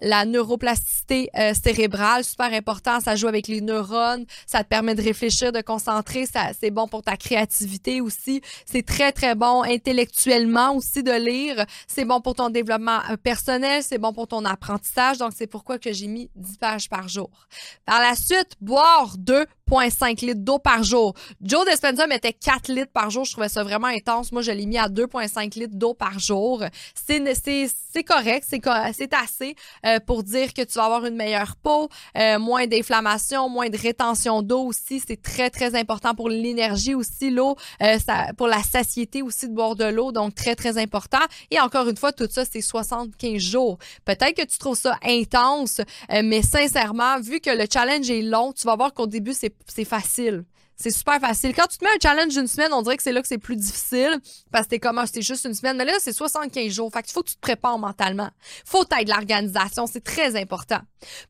la 0.01 0.25
neuroplasticité 0.25 1.29
cérébrale, 1.61 2.23
super 2.23 2.53
important. 2.53 2.99
Ça 2.99 3.15
joue 3.15 3.27
avec 3.27 3.47
les 3.47 3.61
neurones, 3.61 4.25
ça 4.45 4.63
te 4.63 4.69
permet 4.69 4.95
de 4.95 5.01
réfléchir, 5.01 5.51
de 5.51 5.61
concentrer. 5.61 6.25
Ça, 6.25 6.49
c'est 6.59 6.71
bon 6.71 6.87
pour 6.87 7.01
ta 7.01 7.17
créativité 7.17 8.01
aussi. 8.01 8.41
C'est 8.65 8.85
très, 8.85 9.11
très 9.11 9.35
bon 9.35 9.63
intellectuellement 9.63 10.75
aussi 10.75 11.03
de 11.03 11.11
lire. 11.11 11.65
C'est 11.87 12.05
bon 12.05 12.21
pour 12.21 12.35
ton 12.35 12.49
développement 12.49 12.99
personnel, 13.23 13.83
c'est 13.83 13.97
bon 13.97 14.13
pour 14.13 14.27
ton 14.27 14.45
apprentissage. 14.45 15.17
C'est 15.35 15.47
pourquoi 15.47 15.79
que 15.79 15.91
j'ai 15.91 16.07
mis 16.07 16.29
10 16.35 16.57
pages 16.57 16.89
par 16.89 17.07
jour. 17.07 17.29
Par 17.85 17.99
la 17.99 18.15
suite, 18.15 18.55
boire 18.61 19.17
2,5 19.17 20.25
litres 20.25 20.41
d'eau 20.41 20.59
par 20.59 20.83
jour. 20.83 21.13
Joe 21.41 21.65
Dispenza 21.67 22.07
mettait 22.07 22.33
4 22.33 22.71
litres 22.71 22.91
par 22.91 23.09
jour. 23.09 23.25
Je 23.25 23.31
trouvais 23.31 23.49
ça 23.49 23.63
vraiment 23.63 23.87
intense. 23.87 24.31
Moi, 24.31 24.41
je 24.41 24.51
l'ai 24.51 24.65
mis 24.65 24.77
à 24.77 24.87
2,5 24.87 25.57
litres 25.57 25.75
d'eau 25.75 25.93
par 25.93 26.19
jour. 26.19 26.63
C'est 26.93 28.03
correct, 28.03 28.47
c'est 28.49 29.13
assez 29.13 29.55
euh, 29.85 29.99
pour 29.99 30.23
dire 30.23 30.53
que 30.53 30.61
tu 30.61 30.73
vas 30.73 30.85
avoir 30.85 31.05
une 31.05 31.15
meilleure 31.15 31.55
peau, 31.57 31.89
euh, 32.17 32.39
moins 32.39 32.65
d'inflammation, 32.67 33.49
moins 33.49 33.69
de 33.69 33.77
rétention 33.77 34.41
d'eau 34.41 34.61
aussi. 34.61 35.01
C'est 35.05 35.21
très, 35.21 35.49
très 35.49 35.75
important 35.75 36.15
pour 36.15 36.29
l'énergie 36.29 36.95
aussi, 36.95 37.29
l'eau, 37.29 37.55
euh, 37.81 37.97
pour 38.37 38.47
la 38.47 38.63
satiété 38.63 39.21
aussi 39.21 39.49
de 39.49 39.53
boire 39.53 39.75
de 39.75 39.85
l'eau. 39.85 40.11
Donc, 40.11 40.35
très, 40.35 40.55
très 40.55 40.77
important. 40.77 41.19
Et 41.49 41.59
encore 41.59 41.87
une 41.87 41.97
fois, 41.97 42.11
tout 42.11 42.27
ça, 42.29 42.45
c'est 42.45 42.61
75 42.61 43.41
jours. 43.41 43.77
Peut-être 44.05 44.35
que 44.35 44.45
tu 44.45 44.57
trouves 44.57 44.77
ça 44.77 44.97
intense, 45.03 45.20
euh, 46.11 46.21
mais 46.23 46.41
sincèrement, 46.41 47.19
vu 47.19 47.39
que 47.39 47.49
le 47.49 47.65
challenge 47.71 48.09
est 48.09 48.21
long, 48.21 48.53
tu 48.53 48.65
vas 48.65 48.75
voir 48.75 48.93
qu'au 48.93 49.07
début, 49.07 49.33
c'est 49.33 49.85
facile. 49.85 50.45
C'est 50.81 50.91
super 50.91 51.19
facile. 51.19 51.53
Quand 51.53 51.67
tu 51.67 51.77
te 51.77 51.83
mets 51.83 51.91
un 51.91 51.99
challenge 52.01 52.33
d'une 52.33 52.47
semaine, 52.47 52.73
on 52.73 52.81
dirait 52.81 52.97
que 52.97 53.03
c'est 53.03 53.11
là 53.11 53.21
que 53.21 53.27
c'est 53.27 53.37
plus 53.37 53.55
difficile 53.55 54.19
parce 54.51 54.65
que 54.65 54.71
t'es 54.71 54.79
comme, 54.79 54.97
ah, 54.97 55.05
c'est 55.05 55.21
juste 55.21 55.45
une 55.45 55.53
semaine. 55.53 55.77
Mais 55.77 55.85
là, 55.85 55.93
c'est 55.99 56.11
75 56.13 56.71
jours. 56.71 56.91
Fait 56.91 57.03
qu'il 57.03 57.13
faut 57.13 57.21
que 57.21 57.29
tu 57.29 57.35
te 57.35 57.39
prépares 57.41 57.77
mentalement. 57.77 58.29
Faut 58.65 58.83
être 58.83 59.05
de 59.05 59.11
l'organisation. 59.11 59.85
C'est 59.85 60.03
très 60.03 60.35
important. 60.35 60.79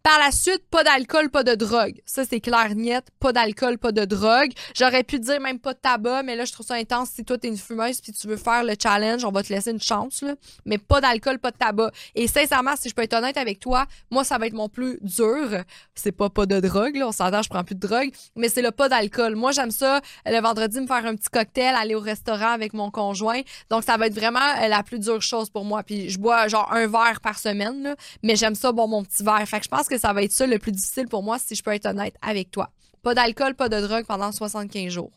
Par 0.03 0.19
la 0.19 0.31
suite, 0.31 0.63
pas 0.69 0.83
d'alcool, 0.83 1.29
pas 1.29 1.43
de 1.43 1.55
drogue. 1.55 2.01
Ça, 2.05 2.23
c'est 2.25 2.39
clair, 2.39 2.75
net. 2.75 3.05
Pas 3.19 3.33
d'alcool, 3.33 3.77
pas 3.77 3.91
de 3.91 4.05
drogue. 4.05 4.51
J'aurais 4.75 5.03
pu 5.03 5.19
dire 5.19 5.39
même 5.39 5.59
pas 5.59 5.73
de 5.73 5.79
tabac, 5.79 6.23
mais 6.23 6.35
là, 6.35 6.45
je 6.45 6.51
trouve 6.51 6.65
ça 6.65 6.75
intense. 6.75 7.09
Si 7.09 7.23
toi, 7.23 7.37
t'es 7.37 7.47
une 7.47 7.57
fumeuse 7.57 8.01
puis 8.01 8.11
tu 8.11 8.27
veux 8.27 8.37
faire 8.37 8.63
le 8.63 8.73
challenge, 8.81 9.25
on 9.25 9.31
va 9.31 9.43
te 9.43 9.53
laisser 9.53 9.71
une 9.71 9.81
chance. 9.81 10.23
Mais 10.65 10.77
pas 10.77 11.01
d'alcool, 11.01 11.39
pas 11.39 11.51
de 11.51 11.57
tabac. 11.57 11.91
Et 12.15 12.27
sincèrement, 12.27 12.75
si 12.75 12.89
je 12.89 12.95
peux 12.95 13.03
être 13.03 13.13
honnête 13.13 13.37
avec 13.37 13.59
toi, 13.59 13.85
moi, 14.09 14.23
ça 14.23 14.37
va 14.37 14.47
être 14.47 14.53
mon 14.53 14.69
plus 14.69 14.97
dur. 15.01 15.63
C'est 15.95 16.11
pas 16.11 16.29
pas 16.29 16.45
de 16.45 16.59
drogue, 16.59 16.95
là. 16.95 17.07
On 17.07 17.11
s'entend, 17.11 17.41
je 17.41 17.49
prends 17.49 17.63
plus 17.63 17.75
de 17.75 17.87
drogue. 17.87 18.11
Mais 18.35 18.49
c'est 18.49 18.61
le 18.61 18.71
pas 18.71 18.89
d'alcool 18.89 19.35
moi, 19.35 19.51
j'aime 19.51 19.71
ça 19.71 20.01
le 20.25 20.39
vendredi 20.41 20.79
me 20.79 20.87
faire 20.87 21.05
un 21.05 21.15
petit 21.15 21.29
cocktail, 21.29 21.75
aller 21.75 21.95
au 21.95 21.99
restaurant 21.99 22.51
avec 22.51 22.73
mon 22.73 22.89
conjoint. 22.91 23.41
Donc, 23.69 23.83
ça 23.83 23.97
va 23.97 24.07
être 24.07 24.13
vraiment 24.13 24.39
la 24.39 24.83
plus 24.83 24.99
dure 24.99 25.21
chose 25.21 25.49
pour 25.49 25.65
moi. 25.65 25.83
Puis, 25.83 26.09
je 26.09 26.19
bois 26.19 26.47
genre 26.47 26.71
un 26.71 26.87
verre 26.87 27.19
par 27.21 27.37
semaine, 27.37 27.95
mais 28.23 28.35
j'aime 28.35 28.55
ça, 28.55 28.71
bon, 28.71 28.87
mon 28.87 29.03
petit 29.03 29.23
verre. 29.23 29.45
Je 29.63 29.69
pense 29.69 29.87
que 29.87 29.97
ça 29.97 30.13
va 30.13 30.23
être 30.23 30.31
ça 30.31 30.47
le 30.47 30.59
plus 30.59 30.71
difficile 30.71 31.07
pour 31.07 31.23
moi, 31.23 31.37
si 31.39 31.55
je 31.55 31.63
peux 31.63 31.73
être 31.73 31.85
honnête 31.85 32.15
avec 32.21 32.51
toi. 32.51 32.71
Pas 33.03 33.13
d'alcool, 33.13 33.55
pas 33.55 33.69
de 33.69 33.79
drogue 33.81 34.05
pendant 34.05 34.31
75 34.31 34.91
jours. 34.91 35.11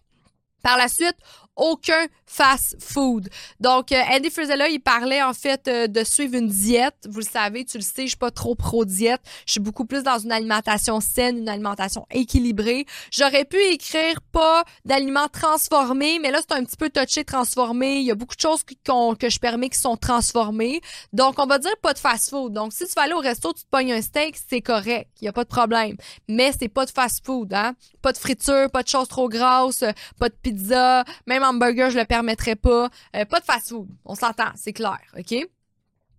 Par 0.62 0.78
la 0.78 0.88
suite, 0.88 1.16
aucun 1.56 2.06
fast 2.26 2.76
food. 2.80 3.28
Donc, 3.60 3.92
euh, 3.92 4.02
Andy 4.10 4.30
Frizella, 4.30 4.68
il 4.68 4.80
parlait 4.80 5.22
en 5.22 5.32
fait 5.32 5.68
euh, 5.68 5.86
de 5.86 6.02
suivre 6.02 6.34
une 6.34 6.48
diète. 6.48 6.96
Vous 7.08 7.20
le 7.20 7.24
savez, 7.24 7.64
tu 7.64 7.78
le 7.78 7.82
sais, 7.82 8.02
je 8.02 8.08
suis 8.08 8.16
pas 8.16 8.30
trop 8.30 8.54
pro-diète. 8.54 9.20
Je 9.46 9.52
suis 9.52 9.60
beaucoup 9.60 9.84
plus 9.84 10.02
dans 10.02 10.18
une 10.18 10.32
alimentation 10.32 11.00
saine, 11.00 11.38
une 11.38 11.48
alimentation 11.48 12.06
équilibrée. 12.10 12.86
J'aurais 13.10 13.44
pu 13.44 13.58
écrire 13.72 14.20
pas 14.32 14.64
d'aliments 14.84 15.28
transformés, 15.28 16.18
mais 16.18 16.30
là, 16.30 16.40
c'est 16.40 16.56
un 16.56 16.64
petit 16.64 16.76
peu 16.76 16.90
touché 16.90 17.24
transformé. 17.24 17.98
Il 17.98 18.04
y 18.04 18.10
a 18.10 18.14
beaucoup 18.14 18.34
de 18.34 18.40
choses 18.40 18.64
que 18.64 19.28
je 19.28 19.38
permets 19.38 19.68
qui 19.68 19.78
sont 19.78 19.96
transformées. 19.96 20.80
Donc, 21.12 21.38
on 21.38 21.46
va 21.46 21.58
dire 21.58 21.76
pas 21.82 21.92
de 21.92 21.98
fast 21.98 22.30
food. 22.30 22.52
Donc, 22.52 22.72
si 22.72 22.86
tu 22.86 22.92
vas 22.94 23.02
aller 23.02 23.14
au 23.14 23.20
resto, 23.20 23.52
tu 23.52 23.62
te 23.62 23.68
pognes 23.70 23.92
un 23.92 24.02
steak, 24.02 24.36
c'est 24.48 24.60
correct. 24.60 25.10
Il 25.20 25.26
y 25.26 25.28
a 25.28 25.32
pas 25.32 25.44
de 25.44 25.48
problème. 25.48 25.96
Mais 26.28 26.52
c'est 26.58 26.68
pas 26.68 26.84
de 26.84 26.90
fast 26.90 27.24
food, 27.24 27.52
hein. 27.54 27.74
Pas 28.02 28.12
de 28.12 28.18
friture, 28.18 28.70
pas 28.70 28.82
de 28.82 28.88
choses 28.88 29.08
trop 29.08 29.28
grasses, 29.28 29.84
pas 30.18 30.28
de 30.28 30.34
pizza, 30.34 31.04
même 31.26 31.43
hamburger, 31.44 31.90
je 31.90 31.98
le 31.98 32.04
permettrais 32.04 32.56
pas. 32.56 32.88
Euh, 33.16 33.24
pas 33.24 33.40
de 33.40 33.44
fast-food. 33.44 33.88
On 34.04 34.14
s'entend, 34.14 34.50
c'est 34.56 34.72
clair, 34.72 35.00
OK? 35.18 35.34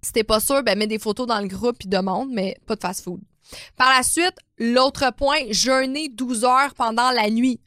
Si 0.02 0.12
t'es 0.14 0.24
pas 0.24 0.40
sûr, 0.40 0.62
ben 0.64 0.78
mets 0.78 0.88
des 0.88 1.00
photos 1.00 1.26
dans 1.26 1.40
le 1.40 1.48
groupe 1.48 1.78
et 1.84 1.88
demande, 1.88 2.30
mais 2.32 2.58
pas 2.66 2.76
de 2.76 2.82
fast-food. 2.82 3.22
Par 3.76 3.90
la 3.96 4.04
suite, 4.04 4.38
l'autre 4.58 5.12
point, 5.16 5.40
jeûner 5.50 6.10
12 6.10 6.46
heures 6.46 6.74
pendant 6.76 7.12
la 7.12 7.30
nuit. 7.30 7.60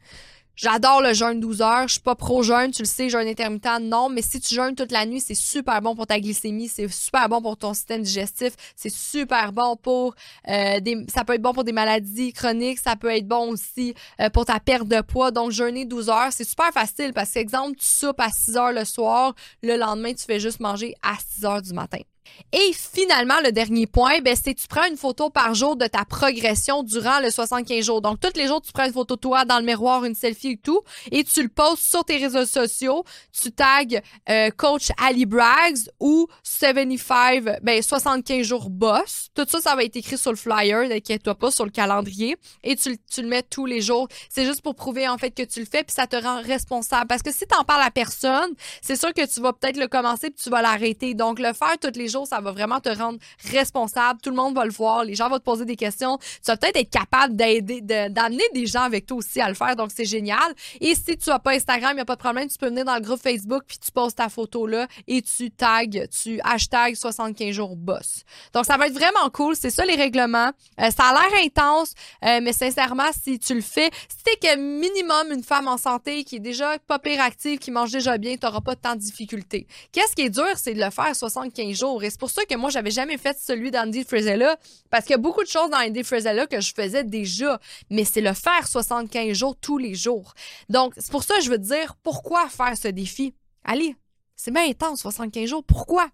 J'adore 0.60 1.02
le 1.02 1.14
jeûne 1.14 1.38
12 1.38 1.62
heures. 1.62 1.86
Je 1.86 1.92
suis 1.92 2.00
pas 2.00 2.16
pro-jeûne, 2.16 2.72
tu 2.72 2.82
le 2.82 2.88
sais, 2.88 3.08
jeûne 3.08 3.28
intermittent, 3.28 3.80
non. 3.80 4.08
Mais 4.08 4.22
si 4.22 4.40
tu 4.40 4.56
jeûnes 4.56 4.74
toute 4.74 4.90
la 4.90 5.06
nuit, 5.06 5.20
c'est 5.20 5.36
super 5.36 5.80
bon 5.80 5.94
pour 5.94 6.08
ta 6.08 6.18
glycémie, 6.18 6.66
c'est 6.66 6.88
super 6.88 7.28
bon 7.28 7.40
pour 7.40 7.56
ton 7.56 7.74
système 7.74 8.02
digestif, 8.02 8.54
c'est 8.74 8.92
super 8.92 9.52
bon 9.52 9.76
pour 9.76 10.16
euh, 10.48 10.80
des, 10.80 11.06
ça 11.14 11.24
peut 11.24 11.34
être 11.34 11.42
bon 11.42 11.52
pour 11.52 11.62
des 11.62 11.70
maladies 11.70 12.32
chroniques, 12.32 12.80
ça 12.80 12.96
peut 12.96 13.14
être 13.14 13.28
bon 13.28 13.52
aussi 13.52 13.94
euh, 14.20 14.30
pour 14.30 14.46
ta 14.46 14.58
perte 14.58 14.88
de 14.88 15.00
poids. 15.00 15.30
Donc 15.30 15.52
jeûner 15.52 15.84
12 15.84 16.08
heures, 16.08 16.32
c'est 16.32 16.42
super 16.48 16.72
facile 16.72 17.12
parce 17.14 17.30
que 17.30 17.38
exemple, 17.38 17.76
tu 17.78 17.86
soupes 17.86 18.18
à 18.18 18.30
6 18.30 18.56
heures 18.56 18.72
le 18.72 18.84
soir, 18.84 19.36
le 19.62 19.76
lendemain 19.76 20.12
tu 20.12 20.24
fais 20.24 20.40
juste 20.40 20.58
manger 20.58 20.96
à 21.02 21.14
6 21.36 21.44
heures 21.44 21.62
du 21.62 21.72
matin. 21.72 22.00
Et 22.52 22.72
finalement, 22.72 23.34
le 23.44 23.52
dernier 23.52 23.86
point, 23.86 24.20
ben, 24.20 24.34
c'est 24.34 24.54
tu 24.54 24.66
prends 24.66 24.86
une 24.88 24.96
photo 24.96 25.28
par 25.28 25.54
jour 25.54 25.76
de 25.76 25.86
ta 25.86 26.04
progression 26.04 26.82
durant 26.82 27.20
le 27.20 27.30
75 27.30 27.84
jours. 27.84 28.00
Donc, 28.00 28.20
tous 28.20 28.38
les 28.38 28.46
jours, 28.46 28.62
tu 28.62 28.72
prends 28.72 28.86
une 28.86 28.92
photo 28.92 29.16
de 29.16 29.20
toi 29.20 29.44
dans 29.44 29.58
le 29.58 29.64
miroir, 29.64 30.04
une 30.04 30.14
selfie 30.14 30.52
et 30.52 30.56
tout, 30.56 30.80
et 31.12 31.24
tu 31.24 31.42
le 31.42 31.48
postes 31.48 31.82
sur 31.82 32.04
tes 32.04 32.16
réseaux 32.16 32.46
sociaux. 32.46 33.04
Tu 33.38 33.52
tags 33.52 33.84
euh, 34.30 34.50
coach 34.56 34.88
Ali 34.96 35.26
Braggs 35.26 35.90
ou 36.00 36.26
75, 36.42 37.58
ben, 37.62 37.82
75 37.82 38.46
jours 38.46 38.70
boss. 38.70 39.28
Tout 39.34 39.44
ça, 39.46 39.60
ça 39.60 39.76
va 39.76 39.84
être 39.84 39.96
écrit 39.96 40.16
sur 40.16 40.30
le 40.30 40.36
flyer, 40.36 40.88
n'inquiète-toi 40.88 41.34
pas, 41.34 41.50
sur 41.50 41.66
le 41.66 41.70
calendrier. 41.70 42.36
Et 42.64 42.76
tu, 42.76 42.96
tu 43.12 43.20
le 43.22 43.28
mets 43.28 43.42
tous 43.42 43.66
les 43.66 43.82
jours. 43.82 44.08
C'est 44.30 44.46
juste 44.46 44.62
pour 44.62 44.74
prouver, 44.74 45.06
en 45.06 45.18
fait, 45.18 45.32
que 45.32 45.42
tu 45.42 45.60
le 45.60 45.66
fais, 45.66 45.84
puis 45.84 45.94
ça 45.94 46.06
te 46.06 46.16
rend 46.16 46.40
responsable. 46.40 47.06
Parce 47.08 47.22
que 47.22 47.32
si 47.32 47.46
tu 47.46 47.54
en 47.58 47.64
parles 47.64 47.82
à 47.82 47.90
personne, 47.90 48.54
c'est 48.80 48.96
sûr 48.96 49.12
que 49.12 49.26
tu 49.26 49.40
vas 49.40 49.52
peut-être 49.52 49.76
le 49.76 49.86
commencer, 49.86 50.30
puis 50.30 50.42
tu 50.42 50.48
vas 50.48 50.62
l'arrêter. 50.62 51.12
Donc, 51.12 51.38
le 51.38 51.52
faire 51.52 51.76
tous 51.78 51.98
les 51.98 52.08
jours, 52.08 52.17
ça 52.26 52.40
va 52.40 52.52
vraiment 52.52 52.80
te 52.80 52.88
rendre 52.88 53.18
responsable. 53.50 54.20
Tout 54.20 54.30
le 54.30 54.36
monde 54.36 54.54
va 54.54 54.64
le 54.64 54.70
voir. 54.70 55.04
Les 55.04 55.14
gens 55.14 55.28
vont 55.28 55.38
te 55.38 55.44
poser 55.44 55.64
des 55.64 55.76
questions. 55.76 56.18
Tu 56.18 56.46
vas 56.46 56.56
peut-être 56.56 56.76
être 56.76 56.90
capable 56.90 57.36
d'aider, 57.36 57.80
d'amener 57.80 58.44
des 58.54 58.66
gens 58.66 58.82
avec 58.82 59.06
toi 59.06 59.18
aussi 59.18 59.40
à 59.40 59.48
le 59.48 59.54
faire. 59.54 59.76
Donc, 59.76 59.90
c'est 59.94 60.04
génial. 60.04 60.54
Et 60.80 60.94
si 60.94 61.16
tu 61.16 61.30
n'as 61.30 61.38
pas 61.38 61.52
Instagram, 61.52 61.92
il 61.92 61.96
n'y 61.96 62.00
a 62.00 62.04
pas 62.04 62.16
de 62.16 62.20
problème. 62.20 62.48
Tu 62.48 62.58
peux 62.58 62.68
venir 62.68 62.84
dans 62.84 62.94
le 62.94 63.00
groupe 63.00 63.20
Facebook 63.20 63.62
puis 63.66 63.78
tu 63.78 63.90
poses 63.92 64.14
ta 64.14 64.28
photo 64.28 64.66
là 64.66 64.86
et 65.06 65.22
tu 65.22 65.50
tags, 65.50 65.84
tu 66.22 66.40
hashtag 66.42 66.94
75 66.94 67.54
jours 67.54 67.76
boss. 67.76 68.22
Donc, 68.52 68.64
ça 68.64 68.76
va 68.76 68.86
être 68.86 68.94
vraiment 68.94 69.30
cool. 69.32 69.56
C'est 69.56 69.70
ça 69.70 69.84
les 69.84 69.94
règlements. 69.94 70.50
Euh, 70.80 70.90
ça 70.90 71.04
a 71.04 71.12
l'air 71.12 71.44
intense, 71.44 71.94
euh, 72.24 72.40
mais 72.42 72.52
sincèrement, 72.52 73.10
si 73.22 73.38
tu 73.38 73.54
le 73.54 73.60
fais, 73.60 73.90
si 74.08 74.22
t'es 74.24 74.36
que 74.36 74.56
minimum 74.56 75.32
une 75.32 75.42
femme 75.42 75.68
en 75.68 75.76
santé 75.76 76.24
qui 76.24 76.36
est 76.36 76.40
déjà 76.40 76.78
pas 76.86 76.98
pire 76.98 77.20
active, 77.20 77.58
qui 77.58 77.70
mange 77.70 77.90
déjà 77.90 78.18
bien, 78.18 78.36
tu 78.36 78.46
n'auras 78.46 78.60
pas 78.60 78.76
tant 78.76 78.94
de 78.94 79.00
difficultés. 79.00 79.66
Qu'est-ce 79.92 80.14
qui 80.14 80.22
est 80.22 80.30
dur, 80.30 80.50
c'est 80.56 80.74
de 80.74 80.80
le 80.80 80.90
faire 80.90 81.14
75 81.14 81.76
jours. 81.76 82.02
C'est 82.10 82.20
pour 82.20 82.30
ça 82.30 82.44
que 82.44 82.54
moi, 82.54 82.70
j'avais 82.70 82.90
jamais 82.90 83.18
fait 83.18 83.36
celui 83.38 83.70
d'Andy 83.70 84.04
Frizella 84.04 84.56
parce 84.90 85.04
qu'il 85.04 85.12
y 85.12 85.14
a 85.14 85.18
beaucoup 85.18 85.42
de 85.42 85.48
choses 85.48 85.70
dans 85.70 85.78
Andy 85.78 86.04
Frizella 86.04 86.46
que 86.46 86.60
je 86.60 86.72
faisais 86.74 87.04
déjà, 87.04 87.60
mais 87.90 88.04
c'est 88.04 88.20
le 88.20 88.32
faire 88.32 88.66
75 88.66 89.32
jours 89.32 89.56
tous 89.60 89.78
les 89.78 89.94
jours. 89.94 90.34
Donc, 90.68 90.94
c'est 90.96 91.10
pour 91.10 91.24
ça 91.24 91.36
que 91.36 91.42
je 91.42 91.50
veux 91.50 91.58
dire 91.58 91.96
pourquoi 92.02 92.48
faire 92.48 92.76
ce 92.76 92.88
défi. 92.88 93.34
Allez, 93.64 93.96
c'est 94.36 94.50
bien 94.50 94.68
intense, 94.68 95.00
75 95.00 95.48
jours. 95.48 95.64
Pourquoi? 95.64 96.08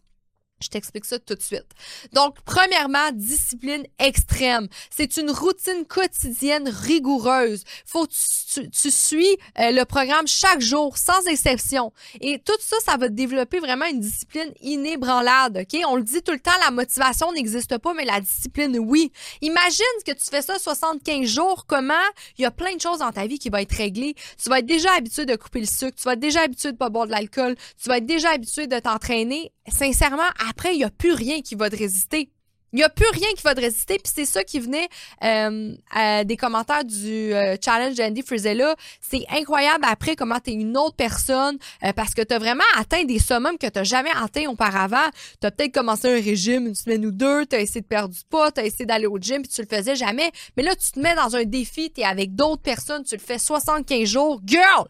Je 0.64 0.70
t'explique 0.70 1.05
ça 1.05 1.18
tout 1.18 1.35
de 1.35 1.42
suite. 1.42 1.66
Donc, 2.12 2.37
premièrement, 2.44 3.11
discipline 3.12 3.85
extrême. 3.98 4.68
C'est 4.90 5.16
une 5.16 5.31
routine 5.31 5.85
quotidienne 5.87 6.68
rigoureuse. 6.68 7.64
Faut 7.87 8.07
tu, 8.07 8.70
tu, 8.70 8.90
suis 8.90 9.37
euh, 9.59 9.70
le 9.72 9.85
programme 9.85 10.27
chaque 10.27 10.61
jour, 10.61 10.96
sans 10.96 11.27
exception. 11.27 11.92
Et 12.20 12.38
tout 12.38 12.57
ça, 12.61 12.77
ça 12.85 12.96
va 12.96 13.09
développer 13.09 13.59
vraiment 13.59 13.87
une 13.87 14.00
discipline 14.00 14.53
inébranlable. 14.62 15.61
Ok, 15.61 15.81
on 15.87 15.96
le 15.96 16.03
dit 16.03 16.22
tout 16.22 16.33
le 16.33 16.40
temps, 16.40 16.50
la 16.64 16.70
motivation 16.70 17.33
n'existe 17.33 17.79
pas, 17.79 17.94
mais 17.94 18.05
la 18.05 18.20
discipline, 18.20 18.79
oui. 18.79 19.12
Imagine 19.42 19.85
que 20.07 20.12
tu 20.12 20.24
fais 20.31 20.42
ça 20.42 20.59
75 20.59 21.27
jours. 21.27 21.66
Comment? 21.66 21.94
Il 22.38 22.42
y 22.42 22.44
a 22.44 22.50
plein 22.50 22.74
de 22.74 22.81
choses 22.81 22.98
dans 23.00 23.12
ta 23.12 23.27
vie 23.27 23.38
qui 23.38 23.50
vont 23.50 23.59
être 23.59 23.77
réglées. 23.77 24.14
Tu 24.42 24.48
vas 24.48 24.61
être 24.61 24.66
déjà 24.66 24.92
habitué 24.94 25.27
de 25.27 25.37
couper 25.37 25.61
le 25.61 25.66
sucre. 25.66 25.96
Tu 25.96 26.05
vas 26.05 26.14
être 26.14 26.20
déjà 26.20 26.42
habitué 26.42 26.72
de 26.72 26.77
pas 26.77 26.88
boire 26.88 27.07
de 27.07 27.12
l'alcool. 27.12 27.57
Tu 27.83 27.88
vas 27.88 27.98
être 27.98 28.07
déjà 28.07 28.31
habitué 28.31 28.66
de 28.66 28.79
t'entraîner. 28.79 29.53
Sincèrement, 29.68 30.22
après, 30.48 30.74
il 30.74 30.79
n'y 30.79 30.85
a 30.85 30.90
plus 30.90 31.12
rien 31.12 31.40
qui 31.40 31.55
va 31.55 31.70
te 31.70 31.77
résister. 31.77 32.31
Il 32.74 32.79
n'y 32.79 32.83
a 32.83 32.88
plus 32.88 33.07
rien 33.12 33.29
qui 33.37 33.42
va 33.44 33.55
te 33.55 33.61
résister. 33.61 34.00
Puis 34.03 34.12
c'est 34.12 34.24
ça 34.24 34.42
qui 34.42 34.59
venait 34.59 34.88
euh, 35.22 36.24
des 36.24 36.37
commentaires 36.37 36.85
du 36.85 37.33
euh, 37.33 37.57
challenge 37.64 37.94
d'Andy 37.94 38.22
Frizella. 38.22 38.74
C'est 39.00 39.24
incroyable 39.31 39.85
après 39.88 40.16
comment 40.16 40.40
tu 40.40 40.50
es 40.50 40.55
une 40.55 40.77
autre 40.77 40.96
personne 40.96 41.57
euh, 41.85 41.92
parce 41.92 42.14
que 42.14 42.22
tu 42.22 42.35
as 42.35 42.38
vraiment 42.40 42.64
atteint 42.77 43.05
des 43.05 43.20
summums 43.20 43.59
que 43.59 43.68
tu 43.68 43.85
jamais 43.85 44.11
atteints 44.20 44.48
auparavant. 44.48 45.09
Tu 45.40 45.46
as 45.46 45.53
peut-être 45.53 45.72
commencé 45.72 46.09
un 46.09 46.20
régime 46.20 46.66
une 46.66 46.74
semaine 46.74 47.07
ou 47.07 47.12
deux, 47.12 47.46
tu 47.46 47.55
as 47.55 47.61
essayé 47.61 47.81
de 47.81 47.87
perdre 47.87 48.12
du 48.12 48.20
poids, 48.29 48.50
tu 48.50 48.61
as 48.61 48.64
essayé 48.64 48.87
d'aller 48.87 49.07
au 49.07 49.18
gym 49.18 49.42
puis 49.42 49.53
tu 49.53 49.62
le 49.62 49.68
faisais 49.68 49.94
jamais. 49.94 50.33
Mais 50.57 50.64
là, 50.64 50.74
tu 50.74 50.90
te 50.90 50.98
mets 50.98 51.14
dans 51.14 51.37
un 51.37 51.44
défi, 51.44 51.92
tu 51.92 52.00
es 52.00 52.05
avec 52.05 52.35
d'autres 52.35 52.62
personnes, 52.62 53.05
tu 53.05 53.14
le 53.14 53.20
fais 53.20 53.38
75 53.38 54.05
jours. 54.05 54.40
Girl! 54.44 54.88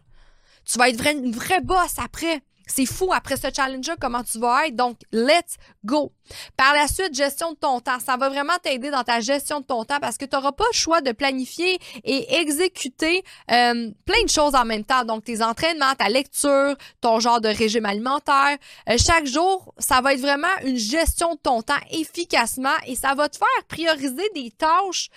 Tu 0.65 0.79
vas 0.79 0.89
être 0.89 1.05
une 1.05 1.31
vraie 1.31 1.61
boss 1.61 1.93
après. 2.03 2.41
C'est 2.67 2.85
fou 2.85 3.11
après 3.13 3.37
ce 3.37 3.47
challenge-là 3.55 3.95
comment 3.99 4.23
tu 4.23 4.39
vas 4.39 4.67
être. 4.67 4.75
Donc, 4.75 4.97
let's 5.11 5.55
go. 5.83 6.11
Par 6.57 6.73
la 6.73 6.87
suite, 6.87 7.13
gestion 7.13 7.51
de 7.51 7.57
ton 7.57 7.79
temps. 7.79 7.99
Ça 7.99 8.17
va 8.17 8.29
vraiment 8.29 8.57
t'aider 8.61 8.89
dans 8.89 9.03
ta 9.03 9.19
gestion 9.19 9.59
de 9.59 9.65
ton 9.65 9.83
temps 9.85 9.99
parce 9.99 10.17
que 10.17 10.25
tu 10.25 10.35
n'auras 10.35 10.51
pas 10.51 10.65
le 10.71 10.75
choix 10.75 11.01
de 11.01 11.11
planifier 11.11 11.79
et 12.03 12.35
exécuter 12.35 13.23
euh, 13.51 13.91
plein 14.05 14.23
de 14.23 14.29
choses 14.29 14.55
en 14.55 14.65
même 14.65 14.83
temps. 14.83 15.05
Donc, 15.05 15.23
tes 15.23 15.41
entraînements, 15.43 15.93
ta 15.95 16.09
lecture, 16.09 16.75
ton 17.01 17.19
genre 17.19 17.41
de 17.41 17.49
régime 17.49 17.85
alimentaire. 17.85 18.57
Euh, 18.89 18.97
chaque 18.97 19.25
jour, 19.25 19.73
ça 19.77 20.01
va 20.01 20.13
être 20.13 20.21
vraiment 20.21 20.47
une 20.63 20.77
gestion 20.77 21.35
de 21.35 21.39
ton 21.39 21.61
temps 21.61 21.73
efficacement 21.91 22.75
et 22.87 22.95
ça 22.95 23.13
va 23.13 23.29
te 23.29 23.37
faire 23.37 23.47
prioriser 23.67 24.29
des 24.33 24.51
tâches 24.51 25.09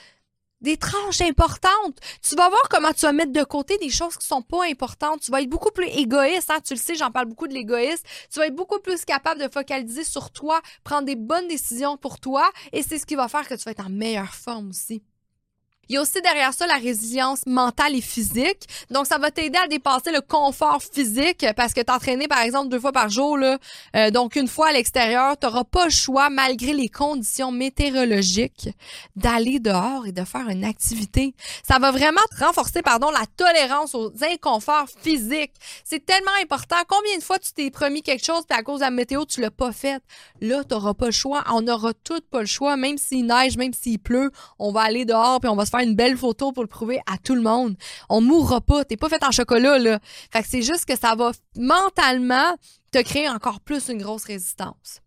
des 0.61 0.77
tranches 0.77 1.21
importantes. 1.21 1.99
Tu 2.23 2.35
vas 2.35 2.49
voir 2.49 2.68
comment 2.71 2.92
tu 2.92 3.03
vas 3.03 3.12
mettre 3.12 3.33
de 3.33 3.44
côté 3.44 3.79
des 3.79 3.90
choses 3.90 4.16
qui 4.16 4.27
sont 4.27 4.42
pas 4.42 4.64
importantes. 4.66 5.21
Tu 5.21 5.31
vas 5.31 5.42
être 5.42 5.49
beaucoup 5.49 5.71
plus 5.71 5.87
égoïste. 5.88 6.51
Hein? 6.51 6.61
Tu 6.64 6.75
le 6.75 6.81
sais, 6.81 6.94
j'en 6.94 7.11
parle 7.11 7.27
beaucoup 7.27 7.49
de 7.49 7.55
l'égoïsme. 7.55 8.05
Tu 8.33 8.38
vas 8.38 8.47
être 8.47 8.55
beaucoup 8.55 8.81
plus 8.81 9.05
capable 9.05 9.40
de 9.40 9.49
focaliser 9.49 10.05
sur 10.05 10.31
toi, 10.31 10.61
prendre 10.85 11.07
des 11.07 11.16
bonnes 11.16 11.49
décisions 11.49 11.97
pour 11.97 12.21
toi. 12.21 12.51
Et 12.73 12.83
c'est 12.83 12.99
ce 12.99 13.07
qui 13.07 13.14
va 13.14 13.29
faire 13.29 13.47
que 13.47 13.55
tu 13.55 13.64
vas 13.64 13.73
être 13.73 13.87
en 13.87 13.90
meilleure 13.90 14.35
forme 14.35 14.71
aussi. 14.71 15.03
Il 15.88 15.94
y 15.94 15.98
a 15.98 16.03
aussi 16.03 16.20
derrière 16.20 16.53
ça 16.53 16.66
la 16.66 16.74
résilience 16.74 17.40
mentale 17.46 17.94
et 17.94 18.01
physique. 18.01 18.68
Donc, 18.90 19.07
ça 19.07 19.18
va 19.18 19.31
t'aider 19.31 19.59
à 19.59 19.68
dépasser 19.68 20.12
le 20.12 20.20
confort 20.20 20.83
physique 20.83 21.46
parce 21.57 21.72
que 21.72 21.81
t'entraîner, 21.81 22.29
par 22.29 22.40
exemple, 22.40 22.68
deux 22.68 22.81
fois 22.81 22.92
par 22.92 23.09
jour, 23.09 23.38
là, 23.38 23.59
euh, 23.96 24.11
donc 24.11 24.37
une 24.37 24.48
fois 24.48 24.68
à 24.68 24.72
l'extérieur, 24.72 25.37
t'auras 25.37 25.64
pas 25.64 25.85
le 25.85 25.90
choix, 25.90 26.31
malgré 26.31 26.72
les 26.72 26.88
conditions 26.88 27.51
météorologiques, 27.51 28.70
d'aller 29.16 29.61
dehors 29.61 30.07
et 30.07 30.12
de 30.12 30.24
faire 30.24 30.48
une 30.48 30.64
activité. 30.64 31.35
Ça 31.66 31.79
va 31.79 31.90
vraiment 31.90 32.20
te 32.31 32.44
renforcer, 32.44 32.83
pardon, 32.83 33.11
la 33.11 33.24
tolérance 33.37 33.94
aux 33.94 34.12
inconforts 34.22 34.88
physiques. 35.01 35.55
C'est 35.85 36.05
tellement 36.05 36.31
important. 36.42 36.77
Combien 36.88 37.16
de 37.16 37.22
fois 37.22 37.38
tu 37.38 37.53
t'es 37.53 37.70
promis 37.70 38.03
quelque 38.03 38.24
chose 38.24 38.42
puis 38.48 38.59
à 38.59 38.62
cause 38.62 38.81
de 38.81 38.85
la 38.85 38.90
météo, 38.90 39.24
tu 39.24 39.40
l'as 39.40 39.51
pas 39.51 39.72
fait? 39.72 40.03
Là, 40.40 40.64
t'auras 40.64 40.94
pas 40.94 41.07
le 41.07 41.12
choix. 41.12 41.44
On 41.51 41.66
aura 41.66 41.92
tout 41.94 42.20
pas 42.31 42.40
le 42.40 42.46
choix. 42.46 42.77
Même 42.77 42.98
s'il 42.98 43.27
neige, 43.27 43.57
même 43.57 43.72
s'il 43.72 43.98
pleut, 43.98 44.31
on 44.59 44.72
va 44.72 44.83
aller 44.83 45.05
dehors 45.05 45.40
puis 45.40 45.48
on 45.48 45.57
va 45.57 45.64
se 45.64 45.70
faire 45.70 45.78
une 45.83 45.95
belle 45.95 46.17
photo 46.17 46.53
pour 46.53 46.62
le 46.62 46.69
prouver 46.69 47.01
à 47.07 47.19
tout 47.19 47.35
le 47.35 47.43
monde. 47.43 47.77
On 48.09 48.21
mourra 48.21 48.61
pas. 48.61 48.85
T'es 48.85 48.97
pas 48.97 49.09
fait 49.09 49.23
en 49.25 49.31
chocolat, 49.31 49.79
là. 49.79 49.99
Fait 50.31 50.43
que 50.43 50.49
c'est 50.49 50.62
juste 50.62 50.85
que 50.85 50.99
ça 50.99 51.14
va 51.14 51.33
mentalement 51.57 52.57
te 52.93 53.03
créer 53.03 53.29
encore 53.29 53.61
plus 53.61 53.88
une 53.88 54.03
grosse 54.03 54.25
résistance. 54.25 55.01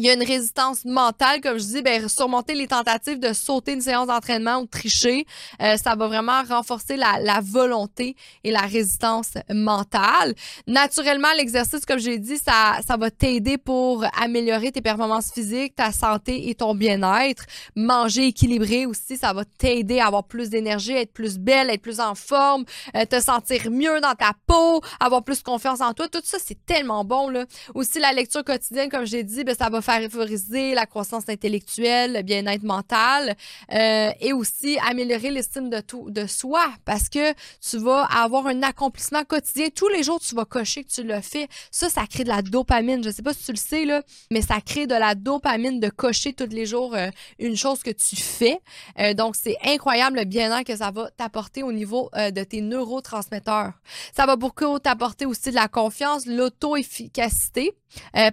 Il 0.00 0.06
y 0.06 0.08
a 0.08 0.14
une 0.14 0.24
résistance 0.24 0.86
mentale, 0.86 1.42
comme 1.42 1.58
je 1.58 1.64
dis, 1.64 1.82
ben, 1.82 2.08
surmonter 2.08 2.54
les 2.54 2.66
tentatives 2.66 3.18
de 3.18 3.34
sauter 3.34 3.74
une 3.74 3.82
séance 3.82 4.06
d'entraînement 4.06 4.60
ou 4.60 4.64
de 4.64 4.70
tricher, 4.70 5.26
euh, 5.60 5.76
ça 5.76 5.94
va 5.94 6.06
vraiment 6.06 6.42
renforcer 6.42 6.96
la, 6.96 7.18
la, 7.20 7.40
volonté 7.42 8.16
et 8.42 8.50
la 8.50 8.62
résistance 8.62 9.32
mentale. 9.52 10.34
Naturellement, 10.66 11.28
l'exercice, 11.36 11.84
comme 11.84 11.98
j'ai 11.98 12.18
dit, 12.18 12.38
ça, 12.38 12.78
ça 12.86 12.96
va 12.96 13.10
t'aider 13.10 13.58
pour 13.58 14.06
améliorer 14.18 14.72
tes 14.72 14.80
performances 14.80 15.32
physiques, 15.34 15.76
ta 15.76 15.92
santé 15.92 16.48
et 16.48 16.54
ton 16.54 16.74
bien-être. 16.74 17.44
Manger 17.76 18.28
équilibré 18.28 18.86
aussi, 18.86 19.18
ça 19.18 19.34
va 19.34 19.44
t'aider 19.44 20.00
à 20.00 20.06
avoir 20.06 20.24
plus 20.24 20.48
d'énergie, 20.48 20.92
être 20.92 21.12
plus 21.12 21.36
belle, 21.36 21.68
être 21.68 21.82
plus 21.82 22.00
en 22.00 22.14
forme, 22.14 22.64
euh, 22.96 23.04
te 23.04 23.20
sentir 23.20 23.70
mieux 23.70 24.00
dans 24.00 24.14
ta 24.14 24.32
peau, 24.46 24.80
avoir 24.98 25.22
plus 25.22 25.42
confiance 25.42 25.82
en 25.82 25.92
toi. 25.92 26.08
Tout 26.08 26.22
ça, 26.24 26.38
c'est 26.42 26.64
tellement 26.64 27.04
bon. 27.04 27.28
Là. 27.28 27.44
Aussi, 27.74 27.98
la 27.98 28.14
lecture 28.14 28.44
quotidienne, 28.44 28.88
comme 28.88 29.04
j'ai 29.04 29.24
dit, 29.24 29.44
ben, 29.44 29.54
ça 29.54 29.68
va 29.68 29.82
faire 29.82 29.89
favoriser 29.90 30.74
la 30.74 30.86
croissance 30.86 31.28
intellectuelle, 31.28 32.14
le 32.14 32.22
bien-être 32.22 32.62
mental 32.62 33.36
euh, 33.72 34.10
et 34.20 34.32
aussi 34.32 34.78
améliorer 34.86 35.30
l'estime 35.30 35.70
de, 35.70 36.26
soi 36.26 36.64
parce 36.84 37.08
que 37.08 37.32
tu 37.60 37.78
vas 37.78 38.04
avoir 38.04 38.46
un 38.46 38.62
accomplissement 38.62 39.24
quotidien. 39.24 39.68
Tous 39.74 39.88
les 39.88 40.02
jours, 40.02 40.20
tu 40.20 40.34
vas 40.34 40.44
cocher 40.44 40.84
que 40.84 40.90
tu 40.90 41.02
le 41.02 41.20
fais. 41.20 41.48
Ça, 41.70 41.88
ça 41.88 42.06
crée 42.06 42.24
de 42.24 42.28
la 42.28 42.42
dopamine. 42.42 43.02
Je 43.02 43.10
sais 43.10 43.22
pas 43.22 43.32
si 43.32 43.44
tu 43.44 43.52
le 43.52 43.56
sais, 43.56 43.84
là, 43.84 44.02
mais 44.30 44.42
ça 44.42 44.60
crée 44.60 44.86
de 44.86 44.94
la 44.94 45.14
dopamine 45.14 45.80
de 45.80 45.88
cocher 45.88 46.32
tous 46.32 46.46
les 46.50 46.66
jours 46.66 46.94
euh, 46.94 47.08
une 47.38 47.56
chose 47.56 47.82
que 47.82 47.90
tu 47.90 48.16
fais. 48.16 48.60
Euh, 48.98 49.14
donc, 49.14 49.36
c'est 49.36 49.56
incroyable 49.64 50.18
le 50.18 50.24
bien-être 50.24 50.66
que 50.66 50.76
ça 50.76 50.90
va 50.90 51.10
t'apporter 51.10 51.62
au 51.62 51.72
niveau 51.72 52.10
de 52.14 52.44
tes 52.44 52.60
neurotransmetteurs. 52.60 53.72
Ça 54.14 54.26
va 54.26 54.36
beaucoup 54.36 54.78
t'apporter 54.78 55.26
aussi 55.26 55.50
de 55.50 55.54
la 55.54 55.68
confiance, 55.68 56.26
l'auto-efficacité. 56.26 57.72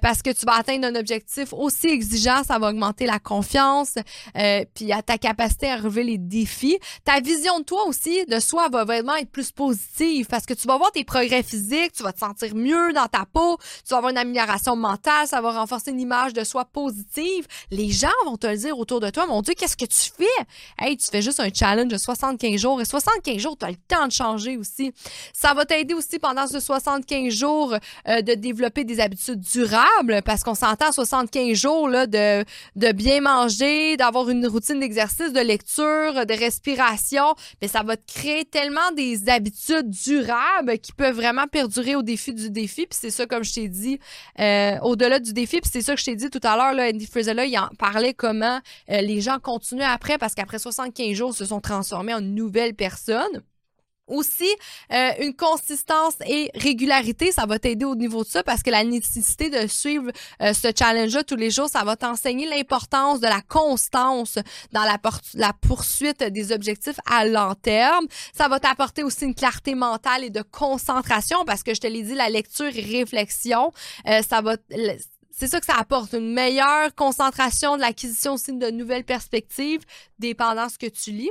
Parce 0.02 0.22
que 0.22 0.30
tu 0.30 0.46
vas 0.46 0.58
atteindre 0.58 0.88
un 0.88 0.96
objectif 0.96 1.47
aussi 1.54 1.88
exigeant, 1.88 2.44
ça 2.44 2.60
va 2.60 2.70
augmenter 2.70 3.06
la 3.06 3.20
confiance, 3.20 3.96
euh, 4.38 4.66
puis 4.74 4.92
à 4.92 5.02
ta 5.02 5.18
capacité 5.18 5.70
à 5.70 5.78
relever 5.78 6.04
les 6.04 6.18
défis. 6.18 6.78
Ta 7.04 7.20
vision 7.20 7.60
de 7.60 7.64
toi 7.64 7.86
aussi, 7.88 8.26
de 8.26 8.40
soi, 8.40 8.70
va 8.70 8.84
vraiment 8.84 9.16
être 9.16 9.30
plus 9.30 9.52
positive 9.52 10.28
parce 10.28 10.46
que 10.46 10.54
tu 10.54 10.68
vas 10.68 10.78
voir 10.78 10.92
tes 10.92 11.04
progrès 11.04 11.44
physiques, 11.44 11.94
tu 11.94 12.04
vas 12.04 12.14
te 12.14 12.20
sentir 12.20 12.56
mieux 12.56 12.94
dans 12.94 13.08
ta 13.08 13.26
peau, 13.32 13.58
tu 13.86 13.90
vas 13.92 13.98
avoir 13.98 14.12
une 14.12 14.18
amélioration 14.18 14.76
mentale, 14.76 15.28
ça 15.28 15.42
va 15.42 15.52
renforcer 15.52 15.92
une 15.92 16.00
image 16.00 16.34
de 16.34 16.44
soi 16.44 16.66
positive. 16.66 17.48
Les 17.72 17.90
gens 17.90 18.08
vont 18.26 18.38
te 18.38 18.48
le 18.48 18.58
dire 18.58 18.78
autour 18.78 19.00
de 19.00 19.10
toi, 19.10 19.26
mon 19.26 19.42
Dieu, 19.42 19.54
qu'est-ce 19.56 19.78
que 19.78 19.86
tu 19.86 20.12
fais? 20.16 20.46
Hey, 20.80 20.98
tu 20.98 21.08
fais 21.08 21.22
juste 21.22 21.40
un 21.40 21.50
challenge 21.54 21.92
de 21.92 21.98
75 21.98 22.60
jours 22.60 22.82
et 22.82 22.86
75 22.86 23.38
jours, 23.38 23.58
tu 23.58 23.66
as 23.66 23.72
le 23.72 23.78
temps 23.88 24.08
de 24.08 24.12
changer 24.12 24.58
aussi. 24.58 24.94
Ça 25.34 25.54
va 25.54 25.66
t'aider 25.66 25.94
aussi 25.94 26.20
pendant 26.20 26.48
ce 26.48 26.60
75 26.60 27.34
jours 27.34 27.76
euh, 28.08 28.22
de 28.22 28.34
développer 28.34 28.84
des 28.84 29.00
habitudes 29.00 29.40
durable 29.40 30.22
parce 30.26 30.44
qu'on 30.44 30.56
s'entend 30.56 30.92
75 30.92 31.27
jours 31.54 31.88
là, 31.90 32.08
de, 32.08 32.44
de 32.76 32.92
bien 32.92 33.22
manger, 33.22 33.98
d'avoir 33.98 34.30
une 34.30 34.48
routine 34.48 34.80
d'exercice, 34.80 35.34
de 35.34 35.40
lecture, 35.40 36.26
de 36.26 36.34
respiration. 36.40 37.36
Mais 37.62 37.68
ça 37.68 37.84
va 37.84 37.98
te 37.98 38.12
créer 38.12 38.46
tellement 38.46 38.92
des 38.96 39.30
habitudes 39.30 39.90
durables 39.90 40.80
qui 40.80 40.92
peuvent 40.94 41.16
vraiment 41.16 41.48
perdurer 41.48 41.96
au 41.96 42.04
défi 42.04 42.34
du 42.34 42.50
défi. 42.50 42.88
Puis 42.88 43.00
c'est 43.00 43.12
ça, 43.12 43.26
comme 43.26 43.44
je 43.44 43.54
t'ai 43.54 43.68
dit, 43.68 44.00
euh, 44.40 44.78
au-delà 44.82 45.20
du 45.20 45.34
défi. 45.34 45.62
Puis 45.62 45.70
c'est 45.72 45.82
ça 45.82 45.94
que 45.94 46.00
je 46.00 46.06
t'ai 46.06 46.16
dit 46.16 46.30
tout 46.30 46.42
à 46.44 46.56
l'heure, 46.56 46.88
Andy 46.88 47.06
Frizella, 47.06 47.46
il 47.46 47.58
en 47.58 47.70
parlait 47.78 48.14
comment 48.14 48.60
euh, 48.90 49.02
les 49.02 49.22
gens 49.22 49.40
continuent 49.40 49.82
après 49.84 50.18
parce 50.18 50.36
qu'après 50.36 50.60
75 50.60 51.14
jours, 51.14 51.32
ils 51.34 51.38
se 51.38 51.46
sont 51.46 51.62
transformés 51.62 52.14
en 52.14 52.20
une 52.20 52.36
nouvelle 52.36 52.74
personne. 52.74 53.44
Aussi, 54.08 54.50
euh, 54.94 55.12
une 55.20 55.36
consistance 55.36 56.16
et 56.26 56.50
régularité, 56.56 57.32
ça 57.32 57.46
va 57.46 57.60
t'aider 57.60 57.86
au 57.86 57.96
niveau 57.96 58.24
de 58.24 58.30
ça 58.30 58.44
parce 58.44 58.64
que 58.64 58.70
la 58.70 58.84
nécessité 58.84 59.50
de 59.50 59.68
suivre 59.68 60.12
euh, 60.42 60.54
ce 60.54 60.70
challenge-là 60.78 61.24
tous 61.24 61.36
les 61.36 61.52
jours, 61.52 61.68
ça 61.68 61.84
va 61.84 61.96
t'enseigner 61.96 62.48
l'importance 62.48 63.20
de 63.20 63.28
la 63.28 63.42
constance 63.42 64.40
dans 64.72 64.84
la, 64.84 65.54
poursuite 65.54 66.24
des 66.24 66.52
objectifs 66.52 67.00
à 67.06 67.26
long 67.26 67.54
terme. 67.56 68.08
Ça 68.34 68.48
va 68.48 68.60
t'apporter 68.60 69.04
aussi 69.04 69.26
une 69.26 69.36
clarté 69.36 69.76
mentale 69.76 70.24
et 70.24 70.30
de 70.30 70.42
concentration 70.42 71.44
parce 71.46 71.64
que 71.64 71.74
je 71.74 71.82
te 71.82 71.88
l'ai 71.88 72.04
dit, 72.04 72.16
la 72.16 72.30
lecture 72.30 72.76
et 72.76 72.82
réflexion, 72.82 73.72
euh, 74.08 74.22
ça 74.28 74.42
va 74.42 74.56
c'est 75.40 75.46
ça 75.46 75.60
que 75.60 75.68
ça 75.68 75.76
apporte, 75.78 76.14
une 76.14 76.34
meilleure 76.34 76.96
concentration 76.96 77.76
de 77.76 77.82
l'acquisition 77.82 78.34
aussi 78.34 78.54
de 78.54 78.72
nouvelles 78.72 79.04
perspectives, 79.04 79.82
dépendant 80.18 80.68
ce 80.68 80.80
que 80.80 80.88
tu 80.88 81.12
lis. 81.12 81.30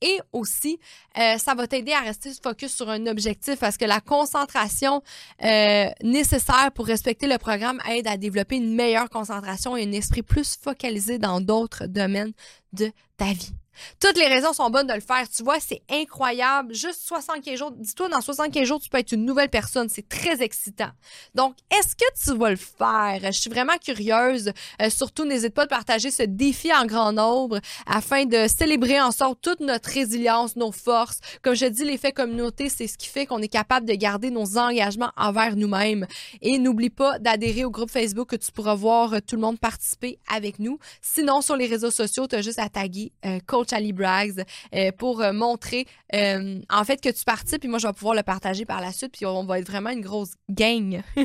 Et 0.00 0.18
aussi, 0.32 0.80
euh, 1.16 1.38
ça 1.38 1.54
va 1.54 1.68
t'aider 1.68 1.92
à 1.92 2.00
rester 2.00 2.30
focus 2.42 2.74
sur 2.74 2.90
un 2.90 3.06
objectif 3.06 3.60
parce 3.60 3.76
que 3.76 3.84
la 3.84 4.00
concentration 4.00 5.02
euh, 5.44 5.86
nécessaire 6.02 6.72
pour 6.74 6.86
respecter 6.86 7.28
le 7.28 7.38
programme 7.38 7.80
aide 7.88 8.08
à 8.08 8.16
développer 8.16 8.56
une 8.56 8.74
meilleure 8.74 9.08
concentration 9.08 9.76
et 9.76 9.84
un 9.84 9.92
esprit 9.92 10.22
plus 10.22 10.56
focalisé 10.60 11.18
dans 11.18 11.40
d'autres 11.40 11.86
domaines 11.86 12.32
de 12.72 12.90
ta 13.16 13.26
vie. 13.26 13.52
Toutes 14.00 14.16
les 14.16 14.26
raisons 14.26 14.52
sont 14.52 14.70
bonnes 14.70 14.86
de 14.86 14.94
le 14.94 15.00
faire. 15.00 15.28
Tu 15.28 15.42
vois, 15.42 15.60
c'est 15.60 15.82
incroyable. 15.90 16.74
Juste 16.74 17.00
75 17.06 17.58
jours. 17.58 17.72
Dis-toi, 17.72 18.08
dans 18.08 18.20
75 18.20 18.66
jours, 18.66 18.80
tu 18.80 18.88
peux 18.88 18.98
être 18.98 19.12
une 19.12 19.24
nouvelle 19.24 19.50
personne. 19.50 19.88
C'est 19.88 20.08
très 20.08 20.42
excitant. 20.42 20.90
Donc, 21.34 21.56
est-ce 21.70 21.94
que 21.96 22.04
tu 22.24 22.38
vas 22.38 22.50
le 22.50 22.56
faire? 22.56 23.32
Je 23.32 23.38
suis 23.38 23.50
vraiment 23.50 23.76
curieuse. 23.82 24.52
Euh, 24.80 24.90
surtout, 24.90 25.24
n'hésite 25.24 25.54
pas 25.54 25.64
à 25.64 25.66
partager 25.66 26.10
ce 26.10 26.22
défi 26.22 26.72
en 26.72 26.86
grand 26.86 27.12
nombre 27.12 27.60
afin 27.86 28.24
de 28.24 28.46
célébrer 28.48 29.00
ensemble 29.00 29.36
toute 29.40 29.60
notre 29.60 29.90
résilience, 29.90 30.56
nos 30.56 30.72
forces. 30.72 31.20
Comme 31.42 31.54
je 31.54 31.66
dis, 31.66 31.84
l'effet 31.84 32.12
communauté, 32.12 32.68
c'est 32.68 32.86
ce 32.86 32.98
qui 32.98 33.08
fait 33.08 33.26
qu'on 33.26 33.42
est 33.42 33.48
capable 33.48 33.86
de 33.86 33.94
garder 33.94 34.30
nos 34.30 34.58
engagements 34.58 35.12
envers 35.16 35.56
nous-mêmes. 35.56 36.06
Et 36.42 36.58
n'oublie 36.58 36.90
pas 36.90 37.18
d'adhérer 37.18 37.64
au 37.64 37.70
groupe 37.70 37.90
Facebook 37.90 38.30
que 38.30 38.36
tu 38.36 38.50
pourras 38.52 38.74
voir 38.74 39.14
tout 39.26 39.36
le 39.36 39.42
monde 39.42 39.58
participer 39.58 40.18
avec 40.32 40.58
nous. 40.58 40.78
Sinon, 41.02 41.40
sur 41.40 41.56
les 41.56 41.66
réseaux 41.66 41.90
sociaux, 41.90 42.26
tu 42.26 42.36
as 42.36 42.42
juste 42.42 42.58
à 42.58 42.68
taguer 42.68 43.12
euh, 43.24 43.38
Charlie 43.68 43.92
Braggs 43.92 44.44
euh, 44.74 44.92
pour 44.92 45.20
euh, 45.20 45.32
montrer 45.32 45.86
euh, 46.14 46.60
en 46.70 46.84
fait 46.84 47.00
que 47.00 47.08
tu 47.08 47.24
participes 47.24 47.60
puis 47.60 47.68
moi 47.68 47.78
je 47.78 47.86
vais 47.86 47.92
pouvoir 47.92 48.14
le 48.14 48.22
partager 48.22 48.64
par 48.64 48.80
la 48.80 48.92
suite 48.92 49.12
puis 49.12 49.26
on 49.26 49.44
va 49.44 49.58
être 49.58 49.66
vraiment 49.66 49.90
une 49.90 50.00
grosse 50.00 50.34
gang. 50.48 51.02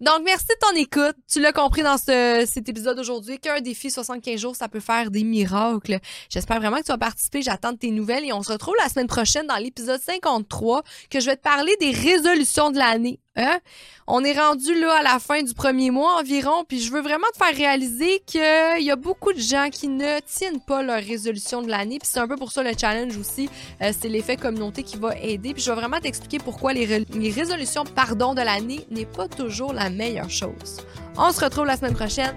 Donc, 0.00 0.20
merci 0.24 0.46
de 0.48 0.58
ton 0.60 0.76
écoute. 0.76 1.16
Tu 1.26 1.40
l'as 1.40 1.52
compris 1.52 1.82
dans 1.82 1.96
cet 1.96 2.68
épisode 2.68 2.96
d'aujourd'hui 2.96 3.38
qu'un 3.38 3.62
défi 3.62 3.90
75 3.90 4.38
jours, 4.38 4.54
ça 4.56 4.68
peut 4.68 4.80
faire 4.80 5.10
des 5.10 5.24
miracles. 5.24 5.98
J'espère 6.28 6.60
vraiment 6.60 6.76
que 6.76 6.84
tu 6.84 6.92
vas 6.92 6.98
participer. 6.98 7.40
J'attends 7.40 7.74
tes 7.74 7.90
nouvelles 7.90 8.24
et 8.24 8.34
on 8.34 8.42
se 8.42 8.52
retrouve 8.52 8.74
la 8.82 8.90
semaine 8.90 9.06
prochaine 9.06 9.46
dans 9.46 9.56
l'épisode 9.56 10.00
53 10.00 10.82
que 11.08 11.20
je 11.20 11.26
vais 11.26 11.36
te 11.36 11.42
parler 11.42 11.74
des 11.80 11.90
résolutions 11.90 12.70
de 12.70 12.76
l'année. 12.76 13.18
Hein? 13.36 13.58
On 14.06 14.24
est 14.24 14.38
rendu 14.38 14.78
là 14.78 14.98
à 15.00 15.02
la 15.02 15.18
fin 15.18 15.42
du 15.42 15.52
premier 15.52 15.90
mois 15.90 16.20
environ, 16.20 16.64
puis 16.66 16.80
je 16.80 16.92
veux 16.92 17.02
vraiment 17.02 17.26
te 17.32 17.44
faire 17.44 17.54
réaliser 17.54 18.22
qu'il 18.24 18.84
y 18.84 18.90
a 18.90 18.96
beaucoup 18.96 19.32
de 19.32 19.40
gens 19.40 19.68
qui 19.70 19.88
ne 19.88 20.20
tiennent 20.20 20.60
pas 20.60 20.82
leur 20.82 21.02
résolution 21.02 21.60
de 21.60 21.68
l'année, 21.68 21.98
puis 21.98 22.08
c'est 22.10 22.20
un 22.20 22.28
peu 22.28 22.36
pour 22.36 22.52
ça 22.52 22.62
le 22.62 22.72
challenge 22.78 23.16
aussi, 23.16 23.50
euh, 23.82 23.92
c'est 23.98 24.08
l'effet 24.08 24.36
communauté 24.36 24.82
qui 24.84 24.96
va 24.96 25.16
aider, 25.18 25.52
puis 25.54 25.62
je 25.62 25.70
vais 25.70 25.76
vraiment 25.76 26.00
t'expliquer 26.00 26.38
pourquoi 26.38 26.72
les, 26.72 26.86
résolutions 27.30 27.84
pardon 27.84 28.34
de 28.34 28.42
l'année 28.42 28.86
n'est 28.90 29.06
pas 29.06 29.28
toujours 29.28 29.72
la 29.72 29.90
meilleure 29.90 30.30
chose. 30.30 30.80
On 31.18 31.30
se 31.32 31.44
retrouve 31.44 31.66
la 31.66 31.76
semaine 31.76 31.94
prochaine. 31.94 32.34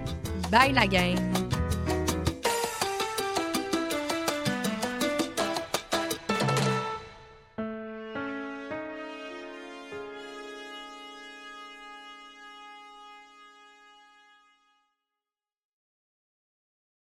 Bye 0.50 0.72
la 0.72 0.86
gang! 0.86 1.49